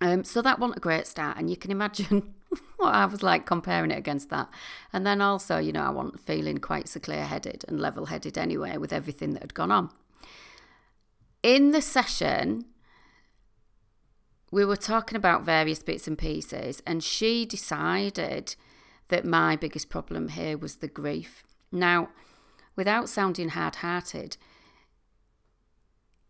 Um, 0.00 0.24
so 0.24 0.42
that 0.42 0.58
wasn't 0.58 0.78
a 0.78 0.80
great 0.80 1.06
start, 1.06 1.38
and 1.38 1.50
you 1.50 1.56
can 1.56 1.70
imagine 1.70 2.34
what 2.76 2.94
I 2.94 3.04
was 3.06 3.22
like 3.22 3.46
comparing 3.46 3.90
it 3.90 3.98
against 3.98 4.30
that. 4.30 4.48
And 4.92 5.06
then 5.06 5.20
also, 5.20 5.58
you 5.58 5.72
know, 5.72 5.82
I 5.82 5.90
wasn't 5.90 6.20
feeling 6.20 6.58
quite 6.58 6.88
so 6.88 7.00
clear 7.00 7.24
headed 7.24 7.64
and 7.68 7.80
level 7.80 8.06
headed 8.06 8.38
anyway 8.38 8.76
with 8.76 8.92
everything 8.92 9.32
that 9.34 9.42
had 9.42 9.54
gone 9.54 9.70
on. 9.70 9.90
In 11.42 11.70
the 11.70 11.82
session, 11.82 12.64
we 14.50 14.64
were 14.64 14.76
talking 14.76 15.16
about 15.16 15.44
various 15.44 15.82
bits 15.82 16.06
and 16.06 16.16
pieces, 16.16 16.82
and 16.86 17.02
she 17.02 17.44
decided 17.44 18.54
that 19.08 19.24
my 19.24 19.56
biggest 19.56 19.88
problem 19.88 20.28
here 20.28 20.56
was 20.56 20.76
the 20.76 20.88
grief. 20.88 21.44
Now, 21.72 22.08
without 22.74 23.08
sounding 23.08 23.50
hard 23.50 23.76
hearted, 23.76 24.36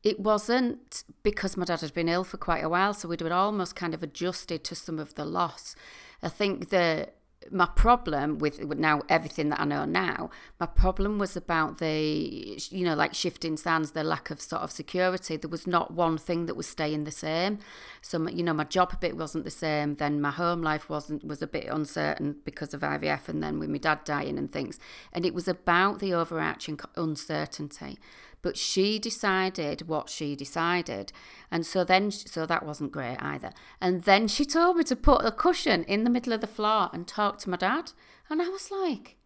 it 0.02 0.20
wasn't 0.20 1.04
because 1.22 1.56
my 1.56 1.64
dad 1.64 1.80
had 1.80 1.92
been 1.92 2.08
ill 2.08 2.24
for 2.24 2.36
quite 2.36 2.62
a 2.62 2.68
while, 2.68 2.94
so 2.94 3.08
we'd 3.08 3.22
almost 3.22 3.74
kind 3.74 3.92
of 3.92 4.02
adjusted 4.02 4.62
to 4.64 4.74
some 4.74 4.98
of 4.98 5.14
the 5.14 5.24
loss. 5.24 5.74
I 6.22 6.28
think 6.28 6.70
the 6.70 7.10
my 7.50 7.66
problem 7.66 8.38
with 8.38 8.60
now 8.60 9.02
everything 9.08 9.48
that 9.50 9.60
I 9.60 9.64
know 9.64 9.84
now, 9.84 10.30
my 10.58 10.66
problem 10.66 11.18
was 11.18 11.36
about 11.36 11.78
the, 11.78 12.60
you 12.70 12.84
know, 12.84 12.94
like 12.94 13.14
shifting 13.14 13.56
sands, 13.56 13.92
the 13.92 14.04
lack 14.04 14.30
of 14.30 14.40
sort 14.40 14.62
of 14.62 14.70
security. 14.70 15.36
There 15.36 15.50
was 15.50 15.66
not 15.66 15.92
one 15.92 16.18
thing 16.18 16.46
that 16.46 16.56
was 16.56 16.66
staying 16.66 17.04
the 17.04 17.10
same. 17.10 17.58
So, 18.02 18.28
you 18.28 18.42
know, 18.42 18.52
my 18.52 18.64
job 18.64 18.90
a 18.92 18.96
bit 18.96 19.16
wasn't 19.16 19.44
the 19.44 19.50
same. 19.50 19.96
Then 19.96 20.20
my 20.20 20.30
home 20.30 20.62
life 20.62 20.88
wasn't, 20.88 21.24
was 21.24 21.42
a 21.42 21.46
bit 21.46 21.66
uncertain 21.66 22.36
because 22.44 22.74
of 22.74 22.80
IVF 22.80 23.28
and 23.28 23.42
then 23.42 23.58
with 23.58 23.70
my 23.70 23.78
dad 23.78 24.04
dying 24.04 24.38
and 24.38 24.50
things. 24.50 24.78
And 25.12 25.24
it 25.24 25.34
was 25.34 25.48
about 25.48 25.98
the 26.00 26.14
overarching 26.14 26.80
uncertainty 26.96 27.98
but 28.46 28.56
she 28.56 28.96
decided 29.00 29.88
what 29.88 30.08
she 30.08 30.36
decided 30.36 31.12
and 31.50 31.66
so 31.66 31.82
then 31.82 32.12
so 32.12 32.46
that 32.46 32.64
wasn't 32.64 32.92
great 32.92 33.16
either 33.20 33.50
and 33.80 34.02
then 34.02 34.28
she 34.28 34.44
told 34.44 34.76
me 34.76 34.84
to 34.84 34.94
put 34.94 35.24
a 35.24 35.32
cushion 35.32 35.82
in 35.88 36.04
the 36.04 36.10
middle 36.10 36.32
of 36.32 36.40
the 36.40 36.46
floor 36.46 36.88
and 36.92 37.08
talk 37.08 37.38
to 37.38 37.50
my 37.50 37.56
dad 37.56 37.90
and 38.30 38.40
i 38.40 38.48
was 38.48 38.70
like 38.70 39.16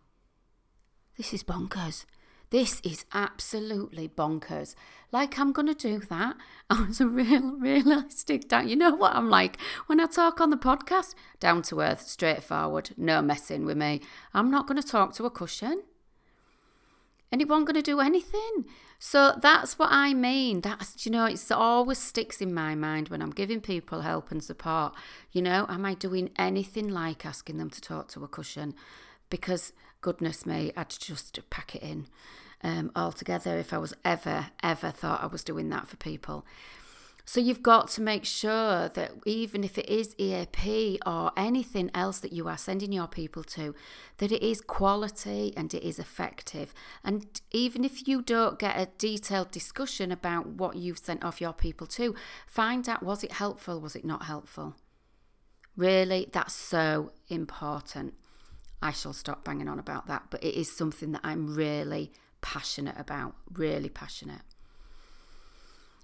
this 1.18 1.34
is 1.34 1.42
bonkers 1.42 2.06
this 2.48 2.80
is 2.82 3.04
absolutely 3.14 4.08
bonkers. 4.08 4.74
Like, 5.12 5.38
I'm 5.38 5.52
going 5.52 5.68
to 5.68 5.74
do 5.74 6.00
that. 6.10 6.34
I 6.70 6.82
was 6.82 7.00
a 7.00 7.06
real, 7.06 7.52
realistic 7.60 8.48
down. 8.48 8.68
You 8.68 8.74
know 8.74 8.92
what 8.92 9.14
I'm 9.14 9.30
like 9.30 9.56
when 9.86 10.00
I 10.00 10.06
talk 10.06 10.40
on 10.40 10.50
the 10.50 10.56
podcast? 10.56 11.14
Down 11.38 11.62
to 11.62 11.80
earth, 11.80 12.02
straightforward, 12.08 12.90
no 12.96 13.22
messing 13.22 13.64
with 13.64 13.76
me. 13.76 14.00
I'm 14.34 14.50
not 14.50 14.66
going 14.66 14.82
to 14.82 14.88
talk 14.88 15.14
to 15.14 15.26
a 15.26 15.30
cushion 15.30 15.84
and 17.32 17.40
it 17.40 17.48
wasn't 17.48 17.66
going 17.66 17.82
to 17.82 17.82
do 17.82 18.00
anything. 18.00 18.64
So 18.98 19.38
that's 19.40 19.78
what 19.78 19.88
I 19.90 20.12
mean. 20.12 20.60
That's, 20.60 21.06
you 21.06 21.12
know, 21.12 21.24
it's 21.24 21.50
always 21.50 21.98
sticks 21.98 22.40
in 22.40 22.52
my 22.52 22.74
mind 22.74 23.08
when 23.08 23.22
I'm 23.22 23.30
giving 23.30 23.60
people 23.60 24.02
help 24.02 24.30
and 24.30 24.42
support. 24.42 24.94
You 25.32 25.42
know, 25.42 25.66
am 25.68 25.86
I 25.86 25.94
doing 25.94 26.30
anything 26.38 26.88
like 26.88 27.24
asking 27.24 27.56
them 27.56 27.70
to 27.70 27.80
talk 27.80 28.08
to 28.08 28.24
a 28.24 28.28
cushion? 28.28 28.74
Because, 29.30 29.72
goodness 30.00 30.44
me, 30.44 30.72
I'd 30.76 30.90
just 30.90 31.38
pack 31.50 31.74
it 31.74 31.82
in 31.82 32.08
um, 32.62 32.90
altogether 32.94 33.58
if 33.58 33.72
I 33.72 33.78
was 33.78 33.94
ever, 34.04 34.48
ever 34.62 34.90
thought 34.90 35.22
I 35.22 35.26
was 35.26 35.44
doing 35.44 35.70
that 35.70 35.88
for 35.88 35.96
people. 35.96 36.44
So 37.30 37.38
you've 37.38 37.62
got 37.62 37.86
to 37.90 38.02
make 38.02 38.24
sure 38.24 38.88
that 38.88 39.12
even 39.24 39.62
if 39.62 39.78
it 39.78 39.88
is 39.88 40.16
EAP 40.18 40.98
or 41.06 41.30
anything 41.36 41.88
else 41.94 42.18
that 42.18 42.32
you 42.32 42.48
are 42.48 42.56
sending 42.56 42.90
your 42.90 43.06
people 43.06 43.44
to, 43.44 43.72
that 44.18 44.32
it 44.32 44.42
is 44.42 44.60
quality 44.60 45.52
and 45.56 45.72
it 45.72 45.84
is 45.86 46.00
effective. 46.00 46.74
And 47.04 47.40
even 47.52 47.84
if 47.84 48.08
you 48.08 48.20
don't 48.20 48.58
get 48.58 48.76
a 48.76 48.88
detailed 48.98 49.52
discussion 49.52 50.10
about 50.10 50.48
what 50.48 50.74
you've 50.74 50.98
sent 50.98 51.22
off 51.22 51.40
your 51.40 51.52
people 51.52 51.86
to, 51.86 52.16
find 52.48 52.88
out 52.88 53.04
was 53.04 53.22
it 53.22 53.30
helpful, 53.30 53.80
was 53.80 53.94
it 53.94 54.04
not 54.04 54.24
helpful? 54.24 54.74
Really, 55.76 56.28
that's 56.32 56.54
so 56.54 57.12
important. 57.28 58.14
I 58.82 58.90
shall 58.90 59.12
stop 59.12 59.44
banging 59.44 59.68
on 59.68 59.78
about 59.78 60.08
that, 60.08 60.24
but 60.30 60.42
it 60.42 60.58
is 60.58 60.76
something 60.76 61.12
that 61.12 61.20
I'm 61.22 61.54
really 61.54 62.10
passionate 62.40 62.96
about, 62.98 63.36
really 63.52 63.88
passionate. 63.88 64.42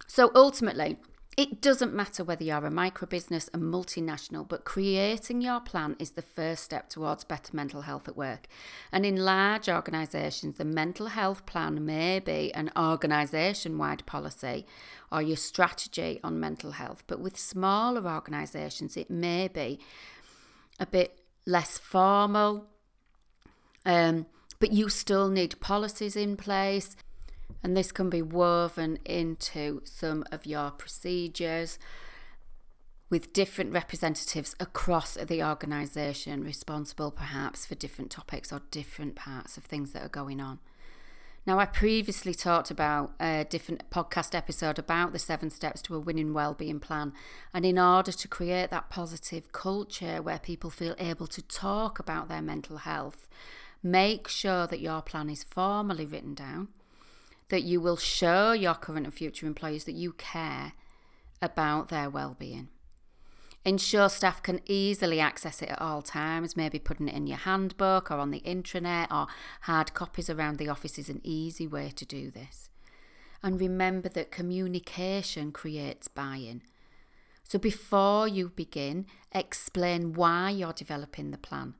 So 0.07 0.31
ultimately, 0.33 0.95
it 1.37 1.61
doesn't 1.61 1.93
matter 1.93 2.23
whether 2.23 2.43
you're 2.43 2.65
a 2.65 2.71
micro 2.71 3.07
business, 3.07 3.47
a 3.53 3.59
multinational, 3.59 4.47
but 4.47 4.65
creating 4.65 5.39
your 5.39 5.59
plan 5.59 5.95
is 5.99 6.11
the 6.11 6.23
first 6.23 6.63
step 6.63 6.89
towards 6.89 7.23
better 7.23 7.55
mental 7.55 7.81
health 7.81 8.07
at 8.07 8.17
work. 8.17 8.47
And 8.91 9.05
in 9.05 9.17
large 9.17 9.69
organisations, 9.69 10.55
the 10.55 10.65
mental 10.65 11.07
health 11.07 11.45
plan 11.45 11.85
may 11.85 12.19
be 12.19 12.51
an 12.55 12.71
organisation 12.75 13.77
wide 13.77 14.03
policy 14.07 14.65
or 15.11 15.21
your 15.21 15.37
strategy 15.37 16.19
on 16.23 16.39
mental 16.39 16.71
health. 16.71 17.03
But 17.05 17.19
with 17.19 17.37
smaller 17.37 18.09
organisations, 18.09 18.97
it 18.97 19.11
may 19.11 19.47
be 19.47 19.79
a 20.79 20.87
bit 20.87 21.19
less 21.45 21.77
formal. 21.77 22.65
Um, 23.85 24.25
but 24.59 24.73
you 24.73 24.89
still 24.89 25.29
need 25.29 25.59
policies 25.59 26.15
in 26.15 26.35
place, 26.35 26.95
and 27.63 27.75
this 27.75 27.91
can 27.91 28.09
be 28.09 28.21
woven 28.21 28.99
into 29.05 29.81
some 29.83 30.23
of 30.31 30.45
your 30.45 30.71
procedures 30.71 31.79
with 33.09 33.31
different 33.33 33.71
representatives 33.71 34.55
across 34.59 35.15
the 35.15 35.41
organisation 35.43 36.43
responsible 36.43 37.11
perhaps 37.11 37.65
for 37.65 37.75
different 37.75 38.11
topics 38.11 38.51
or 38.51 38.61
different 38.69 39.15
parts 39.15 39.57
of 39.57 39.63
things 39.63 39.91
that 39.93 40.03
are 40.03 40.09
going 40.09 40.41
on. 40.41 40.59
Now, 41.47 41.59
I 41.59 41.65
previously 41.65 42.33
talked 42.33 42.71
about 42.71 43.13
a 43.21 43.45
different 43.49 43.89
podcast 43.89 44.35
episode 44.35 44.77
about 44.77 45.13
the 45.13 45.19
seven 45.19 45.49
steps 45.49 45.81
to 45.83 45.95
a 45.95 45.99
winning 45.99 46.33
wellbeing 46.33 46.81
plan. 46.81 47.13
And 47.53 47.65
in 47.65 47.79
order 47.79 48.11
to 48.11 48.27
create 48.27 48.69
that 48.69 48.89
positive 48.89 49.53
culture 49.53 50.21
where 50.21 50.39
people 50.39 50.69
feel 50.69 50.93
able 50.99 51.27
to 51.27 51.41
talk 51.41 51.99
about 51.99 52.27
their 52.27 52.41
mental 52.41 52.79
health, 52.79 53.29
make 53.81 54.27
sure 54.27 54.67
that 54.67 54.81
your 54.81 55.01
plan 55.01 55.29
is 55.29 55.45
formally 55.45 56.05
written 56.05 56.33
down, 56.33 56.67
that 57.49 57.63
you 57.63 57.79
will 57.79 57.97
show 57.97 58.51
your 58.51 58.75
current 58.75 59.05
and 59.05 59.13
future 59.13 59.45
employees 59.45 59.85
that 59.85 59.95
you 59.95 60.13
care 60.13 60.73
about 61.41 61.89
their 61.89 62.09
well-being. 62.09 62.69
Ensure 63.65 64.07
staff 64.07 64.41
can 64.41 64.61
easily 64.65 65.19
access 65.19 65.61
it 65.61 65.69
at 65.69 65.81
all 65.81 66.01
times, 66.01 66.55
maybe 66.55 66.79
putting 66.79 67.09
it 67.09 67.15
in 67.15 67.27
your 67.27 67.37
handbook 67.37 68.09
or 68.09 68.17
on 68.17 68.31
the 68.31 68.39
intranet 68.41 69.11
or 69.11 69.27
hard 69.61 69.93
copies 69.93 70.29
around 70.29 70.57
the 70.57 70.69
office 70.69 70.97
is 70.97 71.09
an 71.09 71.19
easy 71.23 71.67
way 71.67 71.91
to 71.95 72.05
do 72.05 72.31
this. 72.31 72.69
And 73.43 73.59
remember 73.59 74.09
that 74.09 74.31
communication 74.31 75.51
creates 75.51 76.07
buy 76.07 76.37
in. 76.37 76.61
So 77.43 77.59
before 77.59 78.27
you 78.27 78.49
begin, 78.49 79.05
explain 79.31 80.13
why 80.13 80.49
you're 80.49 80.73
developing 80.73 81.31
the 81.31 81.37
plan, 81.37 81.75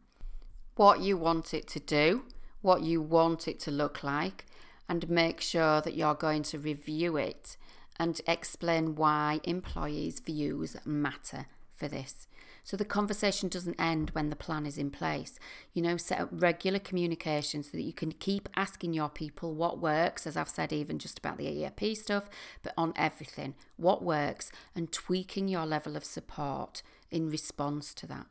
what 0.75 1.01
you 1.01 1.17
want 1.17 1.53
it 1.53 1.67
to 1.69 1.80
do, 1.80 2.23
what 2.62 2.84
you 2.84 3.01
want 3.01 3.47
it 3.47 3.60
to 3.62 3.71
look 3.71 4.03
like, 4.03 4.45
and 4.89 5.10
make 5.10 5.41
sure 5.41 5.82
that 5.82 5.95
you're 5.95 6.15
going 6.15 6.43
to 6.43 6.58
review 6.58 7.17
it 7.17 7.58
and 8.00 8.21
explain 8.28 8.95
why 8.95 9.39
employees' 9.43 10.19
views 10.19 10.76
matter 10.86 11.47
for 11.73 11.88
this. 11.88 12.28
So 12.63 12.76
the 12.76 12.84
conversation 12.84 13.47
doesn't 13.47 13.80
end 13.80 14.10
when 14.10 14.30
the 14.30 14.36
plan 14.36 14.65
is 14.65 14.78
in 14.78 14.91
place. 14.91 15.39
You 15.73 15.82
know, 15.82 15.95
set 15.95 16.19
up 16.19 16.30
regular 16.34 16.80
communication 16.80 17.63
so 17.63 17.71
that 17.71 17.84
you 17.84 17.93
can 17.93 18.12
keep 18.12 18.50
asking 18.58 18.93
your 18.93 19.08
people 19.08 19.56
what 19.56 19.80
works, 19.80 20.28
as 20.28 20.36
I've 20.36 20.50
said, 20.50 20.73
even 20.73 21.00
just 21.00 21.17
about 21.17 21.38
the 21.38 21.47
EAP 21.47 21.95
stuff, 21.95 22.30
but 22.63 22.73
on 22.78 22.91
everything, 22.97 23.56
what 23.78 24.04
works, 24.04 24.52
and 24.76 24.91
tweaking 24.91 25.47
your 25.47 25.65
level 25.65 25.95
of 25.95 26.04
support 26.04 26.84
in 27.10 27.30
response 27.30 27.93
to 27.93 28.08
that. 28.08 28.26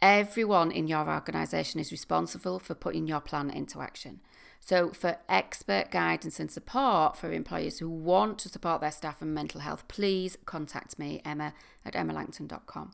Everyone 0.00 0.70
in 0.70 0.88
your 0.88 1.08
organisation 1.08 1.80
is 1.80 1.90
responsible 1.90 2.58
for 2.58 2.74
putting 2.74 3.06
your 3.06 3.20
plan 3.20 3.50
into 3.50 3.80
action. 3.80 4.20
So, 4.60 4.90
for 4.90 5.18
expert 5.28 5.90
guidance 5.90 6.40
and 6.40 6.50
support 6.50 7.16
for 7.16 7.32
employers 7.32 7.78
who 7.78 7.88
want 7.88 8.38
to 8.40 8.48
support 8.48 8.80
their 8.80 8.90
staff 8.90 9.22
and 9.22 9.32
mental 9.34 9.60
health, 9.60 9.86
please 9.88 10.36
contact 10.44 10.98
me, 10.98 11.22
Emma 11.24 11.54
at 11.84 11.94
emmalangton.com. 11.94 12.90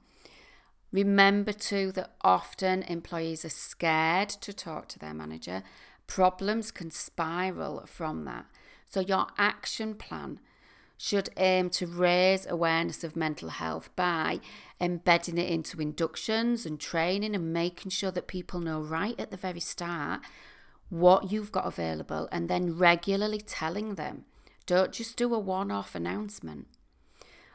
Remember 0.92 1.52
too 1.52 1.90
that 1.92 2.14
often 2.20 2.82
employees 2.82 3.44
are 3.44 3.48
scared 3.48 4.28
to 4.28 4.52
talk 4.52 4.86
to 4.88 4.98
their 4.98 5.14
manager. 5.14 5.62
Problems 6.06 6.70
can 6.70 6.90
spiral 6.90 7.84
from 7.86 8.24
that. 8.26 8.44
So, 8.84 9.00
your 9.00 9.28
action 9.38 9.94
plan 9.94 10.40
should 11.02 11.28
aim 11.36 11.68
to 11.68 11.84
raise 11.84 12.46
awareness 12.46 13.02
of 13.02 13.16
mental 13.16 13.48
health 13.48 13.90
by 13.96 14.38
embedding 14.80 15.36
it 15.36 15.50
into 15.50 15.80
inductions 15.80 16.64
and 16.64 16.78
training 16.78 17.34
and 17.34 17.52
making 17.52 17.90
sure 17.90 18.12
that 18.12 18.28
people 18.28 18.60
know 18.60 18.80
right 18.80 19.18
at 19.18 19.32
the 19.32 19.36
very 19.36 19.58
start 19.58 20.20
what 20.90 21.32
you've 21.32 21.50
got 21.50 21.66
available 21.66 22.28
and 22.30 22.48
then 22.48 22.78
regularly 22.78 23.40
telling 23.40 23.96
them. 23.96 24.24
Don't 24.64 24.92
just 24.92 25.16
do 25.16 25.34
a 25.34 25.40
one 25.40 25.72
off 25.72 25.96
announcement. 25.96 26.68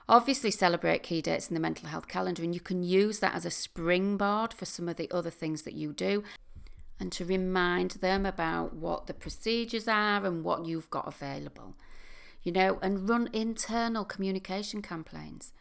Obviously, 0.09 0.51
celebrate 0.51 1.03
key 1.03 1.21
dates 1.21 1.47
in 1.47 1.53
the 1.53 1.61
mental 1.61 1.87
health 1.87 2.09
calendar, 2.09 2.43
and 2.43 2.53
you 2.53 2.59
can 2.59 2.83
use 2.83 3.19
that 3.19 3.33
as 3.33 3.45
a 3.45 3.49
springboard 3.49 4.53
for 4.53 4.65
some 4.65 4.89
of 4.89 4.97
the 4.97 5.09
other 5.09 5.29
things 5.29 5.61
that 5.61 5.73
you 5.73 5.93
do 5.93 6.21
and 6.99 7.13
to 7.13 7.23
remind 7.23 7.91
them 7.91 8.25
about 8.25 8.73
what 8.73 9.07
the 9.07 9.13
procedures 9.13 9.87
are 9.87 10.25
and 10.25 10.43
what 10.43 10.65
you've 10.65 10.89
got 10.89 11.07
available. 11.07 11.75
You 12.47 12.53
know, 12.53 12.79
and 12.81 13.09
run 13.09 13.29
internal 13.33 14.05
communication 14.05 14.81
campaigns. 14.81 15.51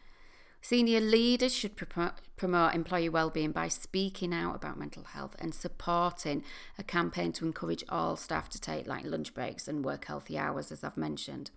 Senior 0.61 1.01
leaders 1.01 1.53
should 1.53 1.75
promote 1.75 2.73
employee 2.73 3.09
wellbeing 3.09 3.51
by 3.51 3.67
speaking 3.67 4.33
out 4.33 4.55
about 4.55 4.79
mental 4.79 5.03
health 5.03 5.35
and 5.37 5.53
supporting 5.53 6.45
a 6.79 6.83
campaign 6.83 7.33
to 7.33 7.45
encourage 7.45 7.83
all 7.89 8.15
staff 8.15 8.47
to 8.51 8.61
take 8.61 8.87
like 8.87 9.03
lunch 9.03 9.33
breaks 9.33 9.67
and 9.67 9.83
work 9.83 10.05
healthy 10.05 10.37
hours, 10.37 10.71
as 10.71 10.81
I've 10.81 10.95
mentioned. 10.95 11.51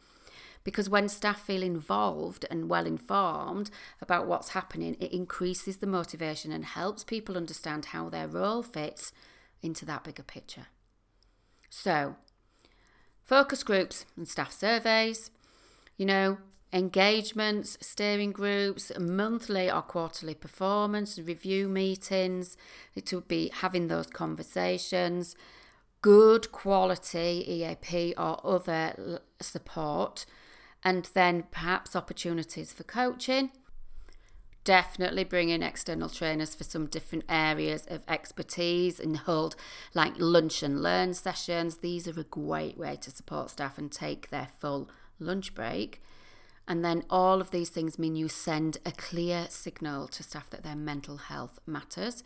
Because 0.64 0.90
when 0.90 1.08
staff 1.08 1.40
feel 1.40 1.62
involved 1.62 2.44
and 2.50 2.68
well 2.68 2.84
informed 2.84 3.70
about 4.02 4.26
what's 4.26 4.48
happening, 4.48 4.96
it 4.98 5.12
increases 5.12 5.76
the 5.76 5.86
motivation 5.86 6.50
and 6.50 6.64
helps 6.64 7.04
people 7.04 7.36
understand 7.36 7.84
how 7.84 8.08
their 8.08 8.26
role 8.26 8.64
fits 8.64 9.12
into 9.62 9.86
that 9.86 10.02
bigger 10.02 10.24
picture. 10.24 10.66
So, 11.68 12.16
focus 13.30 13.62
groups 13.62 14.06
and 14.16 14.26
staff 14.26 14.50
surveys, 14.50 15.30
you 15.96 16.04
know, 16.04 16.36
engagements, 16.72 17.78
steering 17.80 18.32
groups, 18.32 18.90
monthly 18.98 19.70
or 19.70 19.82
quarterly 19.82 20.34
performance, 20.34 21.16
review 21.16 21.68
meetings, 21.68 22.56
to 23.04 23.20
be 23.20 23.48
having 23.54 23.86
those 23.86 24.08
conversations, 24.08 25.36
good 26.02 26.50
quality 26.50 27.44
EAP 27.46 28.14
or 28.18 28.44
other 28.44 29.20
support, 29.40 30.26
and 30.82 31.08
then 31.14 31.44
perhaps 31.52 31.94
opportunities 31.94 32.72
for 32.72 32.82
coaching. 32.82 33.52
Definitely 34.62 35.24
bring 35.24 35.48
in 35.48 35.62
external 35.62 36.10
trainers 36.10 36.54
for 36.54 36.64
some 36.64 36.86
different 36.86 37.24
areas 37.28 37.86
of 37.88 38.02
expertise 38.06 39.00
and 39.00 39.16
hold 39.16 39.56
like 39.94 40.12
lunch 40.18 40.62
and 40.62 40.82
learn 40.82 41.14
sessions. 41.14 41.78
These 41.78 42.06
are 42.06 42.20
a 42.20 42.24
great 42.24 42.76
way 42.76 42.96
to 43.00 43.10
support 43.10 43.50
staff 43.50 43.78
and 43.78 43.90
take 43.90 44.28
their 44.28 44.48
full 44.58 44.90
lunch 45.18 45.54
break. 45.54 46.02
And 46.68 46.84
then 46.84 47.04
all 47.08 47.40
of 47.40 47.50
these 47.50 47.70
things 47.70 47.98
mean 47.98 48.14
you 48.14 48.28
send 48.28 48.78
a 48.84 48.92
clear 48.92 49.46
signal 49.48 50.08
to 50.08 50.22
staff 50.22 50.50
that 50.50 50.62
their 50.62 50.76
mental 50.76 51.16
health 51.16 51.58
matters. 51.66 52.22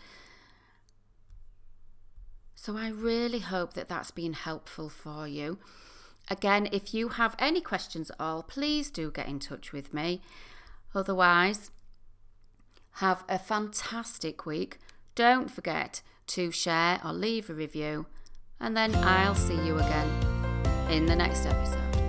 So 2.55 2.77
I 2.77 2.89
really 2.89 3.39
hope 3.39 3.75
that 3.75 3.89
that's 3.89 4.11
been 4.11 4.33
helpful 4.33 4.89
for 4.89 5.29
you. 5.29 5.59
Again, 6.31 6.69
if 6.73 6.93
you 6.93 7.11
have 7.11 7.37
any 7.39 7.61
questions 7.61 8.11
at 8.11 8.17
all, 8.19 8.43
please 8.43 8.91
do 8.91 9.11
get 9.11 9.29
in 9.29 9.39
touch 9.39 9.73
with 9.73 9.95
me. 9.95 10.21
Otherwise, 10.95 11.71
have 12.95 13.25
a 13.29 13.39
fantastic 13.39 14.47
week. 14.47 14.79
Don't 15.15 15.51
forget 15.51 16.03
to 16.29 16.51
share 16.51 17.01
or 17.05 17.13
leave 17.13 17.51
a 17.51 17.55
review, 17.55 18.07
and 18.61 18.77
then 18.77 18.95
I'll 18.97 19.35
see 19.35 19.55
you 19.67 19.79
again 19.79 20.09
in 20.91 21.07
the 21.07 21.17
next 21.17 21.47
episode. 21.47 22.04